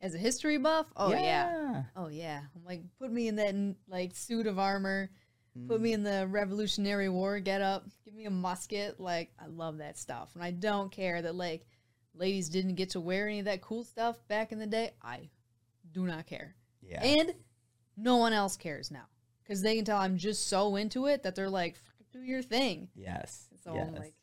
[0.00, 1.20] As a history buff, oh yeah.
[1.20, 1.82] yeah.
[1.96, 2.40] Oh yeah.
[2.54, 3.54] I'm like, put me in that
[3.88, 5.10] like suit of armor.
[5.58, 5.68] Mm.
[5.68, 7.84] Put me in the Revolutionary War get up.
[8.04, 9.00] Give me a musket.
[9.00, 10.30] Like I love that stuff.
[10.34, 11.66] And I don't care that like
[12.14, 14.92] ladies didn't get to wear any of that cool stuff back in the day.
[15.02, 15.30] I
[15.92, 16.54] do not care.
[16.82, 17.02] Yeah.
[17.02, 17.34] And
[17.96, 19.06] no one else cares now.
[19.42, 22.42] Because they can tell I'm just so into it that they're like, "Fucking do your
[22.42, 22.88] thing.
[22.94, 23.48] yes.
[23.64, 23.86] So yes.
[23.88, 24.14] I'm like,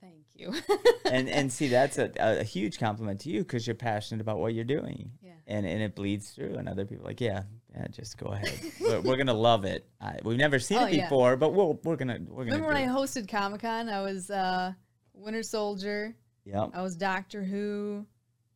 [0.00, 0.54] thank you.
[1.10, 4.54] and and see that's a, a huge compliment to you because you're passionate about what
[4.54, 5.32] you're doing Yeah.
[5.46, 7.42] and and it bleeds through and other people are like yeah
[7.74, 10.94] yeah just go ahead we're, we're gonna love it I, we've never seen Oh, it
[10.94, 11.04] yeah.
[11.04, 13.88] before but we'll we're gonna we're gonna Remember when I hosted Comic Con?
[13.88, 14.72] I was uh,
[15.14, 16.14] Winter Soldier.
[16.44, 18.04] yep I was Doctor Who,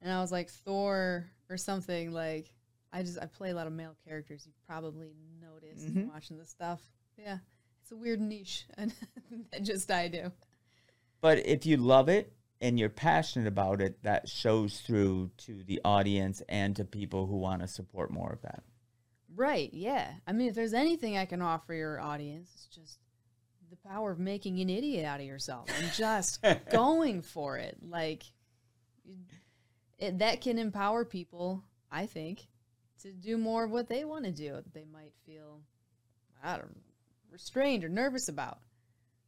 [0.03, 2.13] and I was like Thor or something.
[2.13, 2.53] Like
[2.93, 4.45] I just I play a lot of male characters.
[4.47, 6.13] You probably noticed Mhm.
[6.13, 6.81] watching this stuff.
[7.17, 7.39] Yeah,
[7.89, 8.93] it's a weird niche, and
[9.63, 10.31] just I do.
[11.23, 15.81] but if you love it and you're passionate about it that shows through to the
[15.85, 18.63] audience and to people who want to support more of that
[19.35, 19.73] Right?
[19.73, 20.11] Yeah.
[20.27, 22.99] I mean, if there's anything I can offer your audience, it's just
[23.71, 27.77] the power of making an idiot out of yourself and just going for it.
[27.81, 28.25] Like
[29.99, 32.49] it, that can empower people, I think,
[33.03, 34.61] to do more of what they want to do.
[34.73, 35.61] They might feel,
[36.43, 36.83] I don't know,
[37.31, 38.59] restrained or nervous about.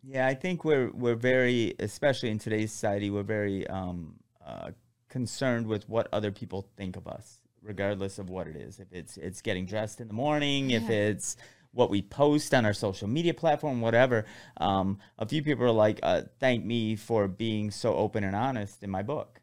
[0.03, 4.71] Yeah, I think we're we're very, especially in today's society, we're very um, uh,
[5.09, 8.81] concerned with what other people think of us, regardless of what it is.
[8.81, 11.37] If it's it's getting dressed in the morning, if it's
[11.73, 14.25] what we post on our social media platform, whatever.
[14.57, 18.83] Um, a few people are like, uh, "Thank me for being so open and honest
[18.83, 19.41] in my book,"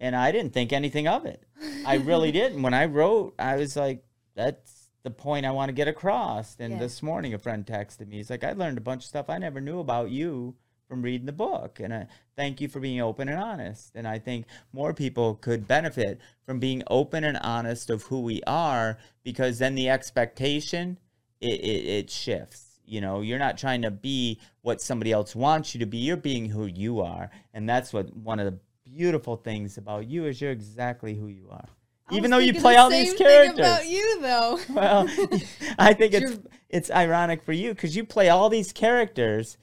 [0.00, 1.44] and I didn't think anything of it.
[1.86, 2.62] I really didn't.
[2.62, 4.04] When I wrote, I was like,
[4.34, 6.56] "That's." The point I want to get across.
[6.58, 6.78] And Yeah.
[6.78, 8.16] this morning, a friend texted me.
[8.16, 10.54] He's like, I learned a bunch of stuff I never knew about you
[10.88, 11.80] from reading the book.
[11.80, 13.92] And I thank you for being open and honest.
[13.94, 18.42] And I think more people could benefit from being open and honest of who we
[18.46, 20.98] are because then the expectation
[21.40, 22.80] it, it, it shifts.
[22.84, 25.98] You know, you're not trying to be what somebody else wants you to be.
[25.98, 27.30] You're being who you are.
[27.54, 31.48] And that's what one of the beautiful things about you is you're exactly who you
[31.50, 31.68] are.
[32.08, 33.58] I Even though you play the all these characters.
[33.58, 34.58] about you though.
[34.70, 35.08] well,
[35.78, 36.38] I think it's
[36.68, 39.56] it's ironic for you because you play all these characters,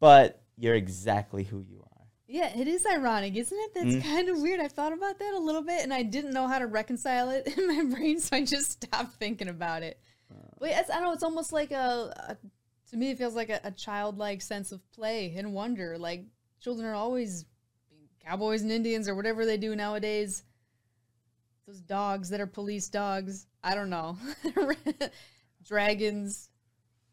[0.00, 2.06] but you're exactly who you are.
[2.26, 3.74] Yeah, it is ironic, isn't it?
[3.74, 4.02] That's Mm.
[4.04, 4.60] kind of weird.
[4.60, 7.46] I've thought about that a little bit, and I didn't know how to reconcile it
[7.58, 9.98] in my brain, so I just stopped thinking about it.
[10.60, 11.12] But it's, I don't know.
[11.12, 12.36] It's almost like a, a
[12.90, 15.96] to me, it feels like a, a childlike sense of play and wonder.
[15.98, 16.24] Like
[16.60, 17.44] children are always
[18.24, 20.42] cowboys and Indians or whatever they do nowadays.
[21.70, 23.46] Those dogs that are police dogs.
[23.62, 24.18] I don't know.
[25.64, 26.50] Dragons,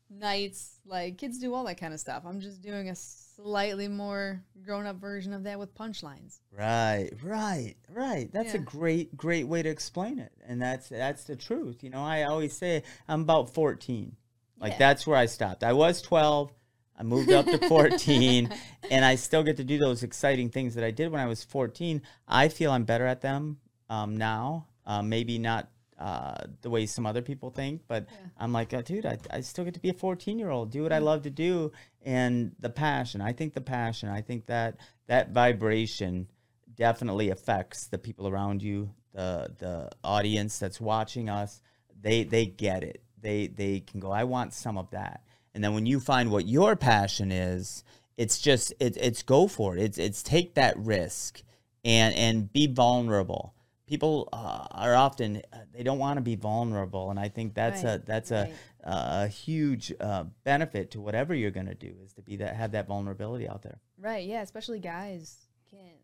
[0.10, 0.80] knights.
[0.84, 2.24] Like kids do all that kind of stuff.
[2.26, 6.40] I'm just doing a slightly more grown up version of that with punchlines.
[6.52, 8.32] Right, right, right.
[8.34, 11.84] That's a great, great way to explain it, and that's that's the truth.
[11.84, 14.16] You know, I always say I'm about 14.
[14.60, 14.78] Like Yeah.
[14.80, 15.64] that's where I stopped.
[15.64, 16.52] I was 12.
[17.00, 18.52] I moved up to 14,
[18.90, 21.44] and I still get to do those exciting things that I did when I was
[21.44, 22.02] 14.
[22.28, 23.58] I feel I'm better at them
[23.90, 24.68] um, now.
[24.86, 25.70] Um, maybe not
[26.00, 28.18] uh, the way some other people think, but Yeah.
[28.38, 30.84] I'm like, oh, dude, I, I still get to be a 14 year old, do
[30.84, 31.72] what I love to do,
[32.04, 33.20] and the passion.
[33.20, 34.08] I think the passion.
[34.10, 34.78] I think that
[35.08, 36.28] that vibration
[36.76, 41.62] definitely affects the people around you, the the audience that's watching us.
[42.00, 43.02] They they get it.
[43.20, 44.12] They they can go.
[44.12, 45.24] I want some of that.
[45.54, 47.84] And then when you find what your passion is,
[48.16, 49.82] it's just it, it's go for it.
[49.82, 51.42] It's it's take that risk
[51.84, 53.56] and and be vulnerable.
[53.88, 57.84] People uh, are often uh, they don't want to be vulnerable, and I think that's
[57.84, 58.54] a that's right.
[58.84, 62.56] a a huge uh, benefit to whatever you're going to do is to be that
[62.56, 63.80] have that vulnerability out there.
[63.98, 65.98] Right, yeah, especially guys can't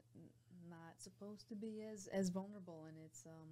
[0.70, 3.50] not supposed to be as as vulnerable and it's um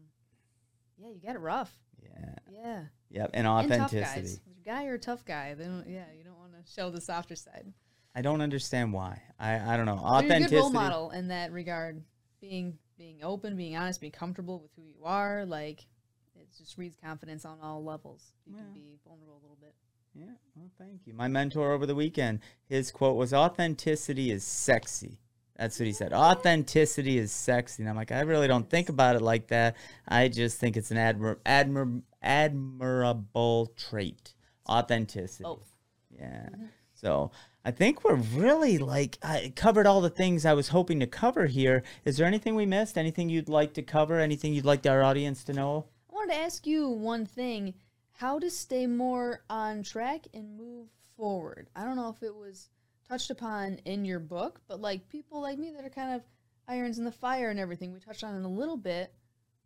[0.97, 1.73] yeah, you got it rough.
[2.03, 2.35] Yeah.
[2.51, 2.83] Yeah.
[3.09, 3.31] Yep.
[3.33, 4.21] And And tough authenticity.
[4.21, 4.33] guys.
[4.33, 6.71] If you're a guy or a tough guy, they don't yeah, you don't want to
[6.71, 7.73] show the softer side.
[8.13, 9.21] I don't understand why.
[9.39, 9.99] I, I don't know.
[10.03, 12.03] But you're a good role model in that regard.
[12.41, 15.87] Being being open, being honest, being comfortable with who you are, like
[16.35, 18.33] it just reads confidence on all levels.
[18.45, 18.61] You Yeah.
[18.63, 19.73] can be vulnerable a little bit.
[20.13, 20.35] Yeah.
[20.55, 21.13] Well, thank you.
[21.13, 25.19] My mentor over the weekend, his quote was authenticity is sexy.
[25.55, 26.13] That's what he said.
[26.13, 27.81] Authenticity is sexy.
[27.81, 29.77] And I'm like, I really don't think about it like that.
[30.07, 34.35] I just think it's an admir- admir- admirable trait.
[34.69, 35.43] Authenticity.
[35.43, 35.71] Both.
[36.11, 36.49] Yeah.
[36.93, 37.31] So
[37.63, 41.45] I think we're really like I covered all the things I was hoping to cover
[41.45, 41.83] here.
[42.05, 42.97] Is there anything we missed?
[42.97, 44.19] Anything you'd like to cover?
[44.19, 45.85] Anything you'd like our audience to know?
[46.09, 47.75] I wanted to ask you one thing:
[48.13, 51.69] how to stay more on track and move forward.
[51.75, 52.69] I don't know if it was
[53.07, 56.23] touched upon in your book, but like people like me that are kind of
[56.67, 59.13] irons in the fire and everything, we touched on it a little bit.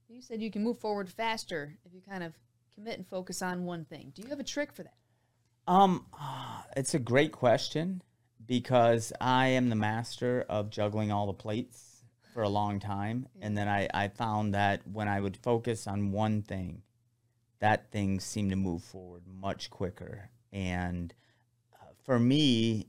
[0.10, 2.34] You said you can move forward faster if you kind of
[2.74, 4.12] commit and focus on one thing.
[4.14, 4.96] Do you have a trick for that?
[5.68, 6.06] Um,
[6.78, 8.02] it's a great question
[8.46, 12.04] because I am the master of juggling all the plates
[12.34, 16.12] for a long time, and then I I found that when I would focus on
[16.12, 16.82] one thing,
[17.60, 20.30] that thing seemed to move forward much quicker.
[20.52, 21.14] And
[21.74, 22.88] uh, for me,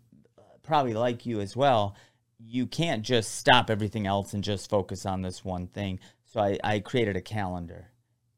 [0.63, 1.95] probably like you as well,
[2.39, 6.01] you can't just stop everything else and just focus on this one thing.
[6.25, 7.93] So I, I created a calendar,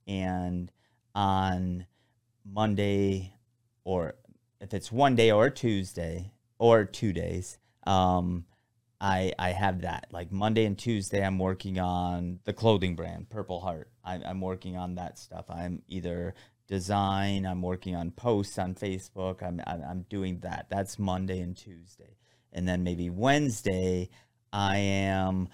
[0.07, 0.71] and
[1.15, 1.87] on
[2.45, 3.33] Monday,
[3.85, 4.15] or
[4.61, 8.45] if it's one day or Tuesday or two days, um,
[9.01, 10.09] I I have that.
[10.11, 13.91] Like Monday and Tuesday, I'm working on the clothing brand Purple Heart.
[14.05, 15.47] I'm, I'm working on that stuff.
[15.49, 16.35] I'm either
[16.67, 17.47] design.
[17.47, 19.43] I'm working on posts on Facebook.
[19.43, 20.67] I'm, I'm I'm doing that.
[20.69, 22.17] That's Monday and Tuesday,
[22.53, 24.11] and then maybe Wednesday,
[24.53, 25.49] I am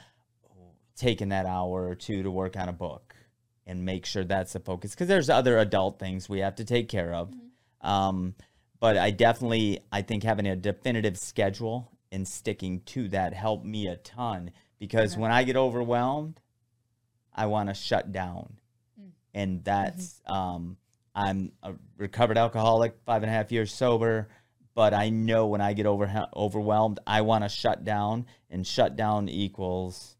[0.96, 3.14] taking that hour or two to work on a book
[3.66, 6.88] and make sure that's the focus because there's other adult things we have to take
[6.88, 7.32] care of.
[7.80, 8.34] Um,
[8.80, 13.86] but I definitely I think having a definitive schedule and sticking to that helped me
[13.88, 15.22] a ton because Okay.
[15.22, 16.40] when I get overwhelmed,
[17.34, 18.58] I want to shut down,
[19.00, 19.10] Mm.
[19.34, 20.76] and that's um,
[21.14, 24.28] I'm a recovered alcoholic, five and a half years sober.
[24.74, 28.96] But I know when I get over overwhelmed, I want to shut down, and shut
[28.96, 30.16] down equals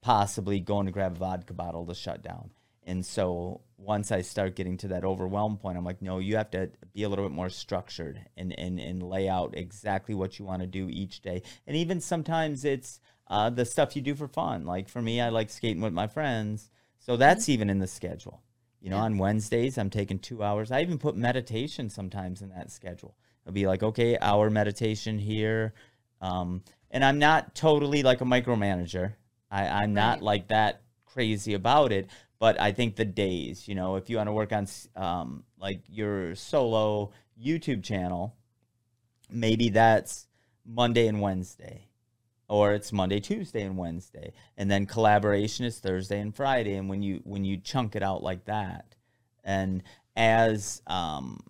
[0.00, 2.50] possibly going to grab a vodka bottle to shut down.
[2.84, 6.50] And so once I start getting to that overwhelm point, I'm like, no, you have
[6.50, 10.44] to be a little bit more structured and, and, and lay out exactly what you
[10.44, 11.42] want to do each day.
[11.66, 14.66] And even sometimes it's uh, the stuff you do for fun.
[14.66, 16.70] Like for me, I like skating with my friends.
[16.98, 18.42] So that's even in the schedule.
[18.80, 19.02] You know, Yeah.
[19.04, 20.70] on Wednesdays, I'm taking two hours.
[20.72, 23.16] I even put meditation sometimes in that schedule.
[23.44, 25.72] It'll be like, okay, hour meditation here.
[26.20, 29.14] Um, and I'm not totally like a micromanager.
[29.50, 32.08] I, I'm not like that crazy about it.
[32.40, 34.66] But I think the days, you know, if you want to work on
[34.96, 37.10] um, like your solo
[37.42, 38.36] YouTube channel,
[39.30, 40.28] maybe that's
[40.64, 41.88] Monday and Wednesday.
[42.48, 46.74] or it's Monday, Tuesday, and Wednesday, and then collaboration is Thursday and Friday.
[46.74, 48.94] And when you when you chunk it out like that,
[49.44, 49.82] and
[50.16, 51.40] as um,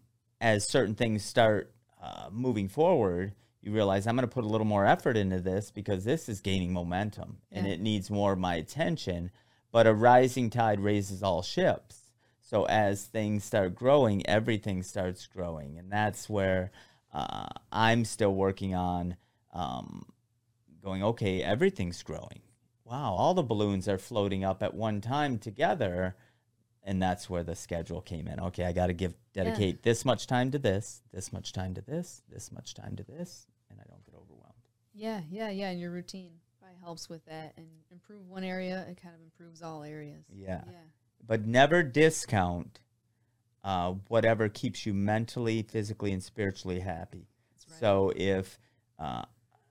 [0.40, 1.72] as certain things start
[2.02, 3.32] uh, moving forward,
[3.62, 6.40] you realize I'm going to put a little more effort into this because this is
[6.40, 9.30] gaining momentum and it needs more of my attention.
[9.70, 12.08] But a rising tide raises all ships.
[12.40, 16.70] So as things start growing, everything starts growing, and that's where
[17.12, 19.16] uh, I'm still working on
[19.52, 20.06] um,
[20.82, 21.02] going.
[21.02, 22.40] Okay, everything's growing.
[22.84, 26.16] Wow, all the balloons are floating up at one time together,
[26.82, 28.40] and that's where the schedule came in.
[28.40, 31.82] Okay, I got to give dedicate this much time to this, this much time to
[31.82, 34.54] this, this much time to this, and I don't get overwhelmed.
[34.94, 35.68] Yeah, yeah, yeah.
[35.68, 36.40] And your routine
[36.82, 38.86] helps with that and improve one area.
[38.88, 40.24] It kind of improves all areas.
[40.32, 40.62] Yeah.
[40.66, 40.78] Yeah.
[41.26, 42.80] but never discount
[43.64, 47.26] uh, whatever keeps you mentally, physically, and spiritually happy.
[47.52, 47.80] That's right.
[47.80, 48.58] So if
[48.98, 49.22] uh,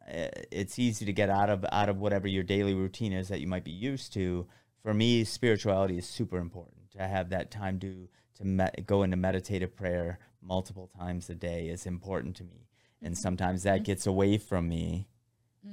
[0.07, 3.47] it's easy to get out of out of whatever your daily routine is that you
[3.47, 4.47] might be used to,
[4.83, 6.91] for me, spirituality is super important.
[6.91, 11.67] To have that time to to me- go into meditative prayer multiple times a day
[11.67, 12.67] is important to me,
[13.01, 15.07] and sometimes that gets away from me.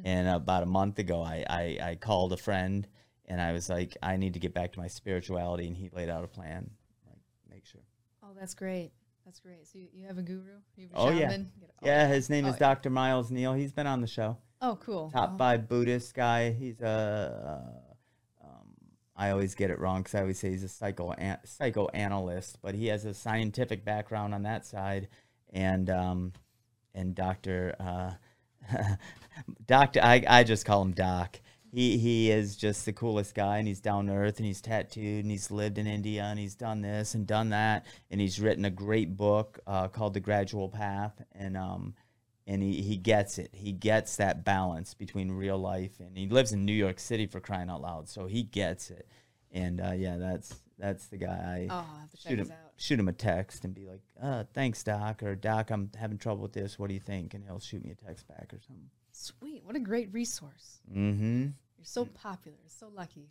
[0.04, 2.86] And about a month ago, I, I, I called a friend
[3.26, 5.66] and I was like, I need to get back to my spirituality.
[5.66, 6.70] And he laid out a plan.
[7.06, 7.18] Like,
[7.50, 7.80] make sure.
[8.22, 8.92] Oh, that's great.
[9.24, 9.66] That's great.
[9.66, 10.58] So you, you have a guru?
[10.76, 11.28] You have a Oh, yeah.
[11.30, 11.50] shaman?
[11.82, 12.56] Yeah, his name Oh, is.
[12.56, 12.90] Dr.
[12.90, 13.54] Miles Neale.
[13.54, 14.36] He's been on the show.
[14.60, 15.10] Oh, cool.
[15.10, 16.50] Top Oh, five Buddhist guy.
[16.52, 17.64] He's a.
[18.42, 18.74] Uh, um,
[19.16, 21.14] I always get it wrong because I always say he's a psycho
[21.44, 25.08] psychoanalyst, but he has a scientific background on that side,
[25.52, 26.32] and um,
[26.94, 28.12] and Doctor uh,
[29.66, 31.40] Doctor I, I just call him Doc.
[31.72, 35.24] He he is just the coolest guy, and he's down to earth, and he's tattooed,
[35.24, 38.64] and he's lived in India, and he's done this and done that, and he's written
[38.64, 41.94] a great book uh, called The Gradual Path, and um,
[42.46, 43.50] and he, he gets it.
[43.52, 47.40] He gets that balance between real life and he lives in New York City for
[47.40, 49.08] crying out loud, so he gets it.
[49.50, 51.68] And uh, yeah, that's that's the guy.
[51.70, 52.63] Oh, I'll have to check shoot him out.
[52.76, 56.42] Shoot him a text and be like, uh, "Thanks, Doc," or "Doc, I'm having trouble
[56.42, 56.78] with this.
[56.78, 58.90] What do you think?" And he'll shoot me a text back or something.
[59.12, 59.62] Sweet.
[59.64, 60.80] What a great resource.
[60.92, 61.42] Mm-hmm.
[61.42, 62.58] You're so popular.
[62.68, 63.28] So lucky.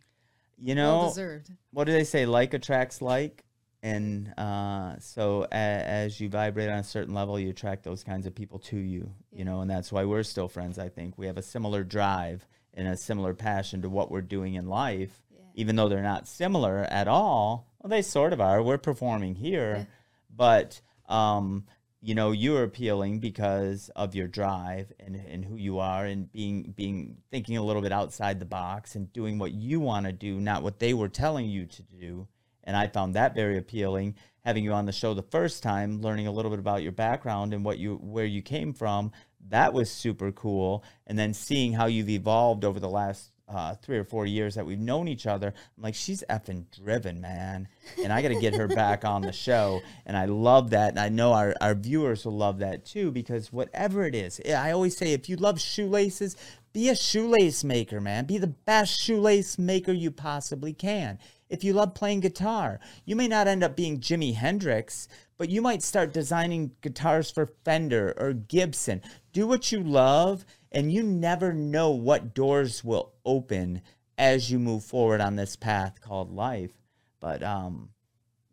[0.58, 1.50] You well know, deserved.
[1.72, 2.26] what do they say?
[2.26, 3.44] Like attracts like,
[3.82, 8.26] and uh, so a- as you vibrate on a certain level, you attract those kinds
[8.26, 9.10] of people to you.
[9.32, 10.78] You know, and that's why we're still friends.
[10.78, 14.54] I think we have a similar drive and a similar passion to what we're doing
[14.54, 15.40] in life, Yeah.
[15.54, 17.68] even though they're not similar at all.
[17.84, 18.62] Well, they sort of are.
[18.62, 19.86] We're performing here,
[20.34, 21.66] but um,
[22.00, 26.72] you know, you're appealing because of your drive and, and who you are and being
[26.74, 30.40] being thinking a little bit outside the box and doing what you want to do,
[30.40, 32.26] not what they were telling you to do.
[32.62, 34.14] And I found that very appealing.
[34.46, 37.52] Having you on the show the first time, learning a little bit about your background
[37.52, 39.12] and what you where you came from,
[39.50, 40.82] that was super cool.
[41.06, 44.64] And then seeing how you've evolved over the last uh, three or four years that
[44.64, 47.68] we've known each other, I'm like, she's effing driven, man.
[48.02, 49.80] And I got to get her back on the show.
[50.06, 50.90] And I love that.
[50.90, 54.70] And I know our, our viewers will love that too, because whatever it is, I
[54.70, 56.36] always say if you love shoelaces,
[56.72, 58.24] be a shoelace maker, man.
[58.24, 61.18] Be the best shoelace maker you possibly can.
[61.48, 65.62] If you love playing guitar, you may not end up being Jimi Hendrix, but you
[65.62, 69.02] might start designing guitars for Fender or Gibson.
[69.32, 73.82] Do what you love, and you never know what doors will open
[74.18, 76.72] as you move forward on this path called life.
[77.20, 77.90] But um,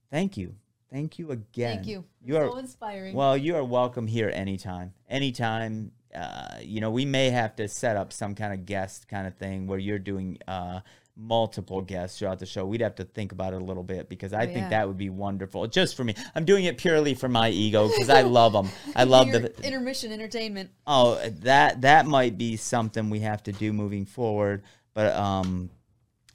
[0.10, 0.56] thank you.
[0.92, 1.78] Thank you again.
[1.78, 2.06] Thank you.
[2.24, 3.16] You are so inspiring.
[3.16, 4.94] well, you are welcome here anytime.
[5.10, 5.92] Anytime.
[6.14, 9.36] Uh, you know, we may have to set up some kind of guest kind of
[9.38, 10.82] thing where you're doing uh,
[11.22, 12.66] multiple guests throughout the show.
[12.66, 14.70] We'd have to think about it a little bit because I Oh, think yeah.
[14.70, 15.68] that would be wonderful.
[15.68, 18.70] Just for me, I'm doing it purely for my ego because I love them.
[18.96, 20.72] I love Your the intermission entertainment.
[20.88, 24.64] Oh, that that might be something we have to do moving forward.
[24.94, 25.70] But um,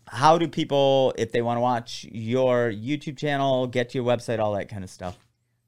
[0.08, 4.38] how do people, if they want to watch your YouTube channel, get to your website,
[4.38, 5.18] all that kind of stuff?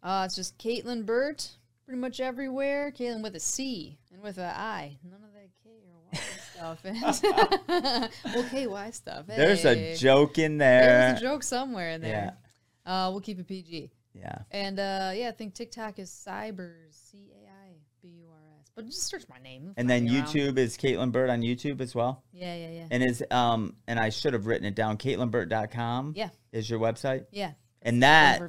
[0.02, 1.50] Uh, it's just Caitlin Burt,
[1.84, 2.92] pretty much everywhere.
[2.96, 4.96] Caitlin with a C and with an I.
[5.04, 6.20] None of that K or Y
[6.59, 6.80] stuff.
[8.24, 9.26] well, KY stuff.
[9.26, 10.82] There's a joke in there.
[11.11, 12.36] There's a joke somewhere in there.
[12.84, 13.90] Uh, we'll keep it PG.
[14.14, 14.38] Yeah.
[14.50, 18.70] And uh, yeah, I think TikTok is Cybers, C A I B U R S.
[18.74, 19.74] But just search my name.
[19.76, 20.26] And then me around.
[20.28, 22.24] YouTube is Caitlin Burt on YouTube as well.
[22.32, 22.86] Yeah, yeah, yeah.
[22.90, 24.96] And is um and I should have written it down.
[24.98, 26.30] CaitlinBurt.com Yeah.
[26.52, 27.26] is your website.
[27.30, 27.52] yeah.
[27.82, 28.40] And that.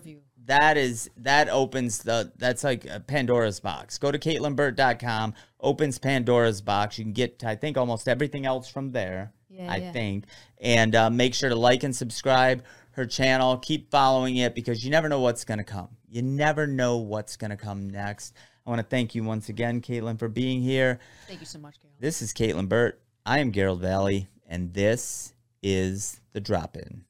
[0.45, 3.97] That is that opens the that's like a Pandora's box.
[3.97, 6.97] Go to CaitlinBurt.com, opens Pandora's box.
[6.97, 9.33] You can get I think almost everything else from there.
[9.49, 9.91] Yeah, I yeah.
[9.91, 10.25] think.
[10.59, 13.57] And uh, make sure to like and subscribe her channel.
[13.57, 15.89] Keep following it because you never know what's going to come.
[16.09, 18.35] You never know what's going to come next.
[18.65, 20.99] I want to thank you once again, Caitlin, for being here.
[21.27, 21.95] Thank you so much, Carol.
[21.99, 23.01] This is Caitlin Burt.
[23.25, 27.05] I am Gerald Valley, and this is the drop in.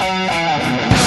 [0.00, 0.99] Thank you.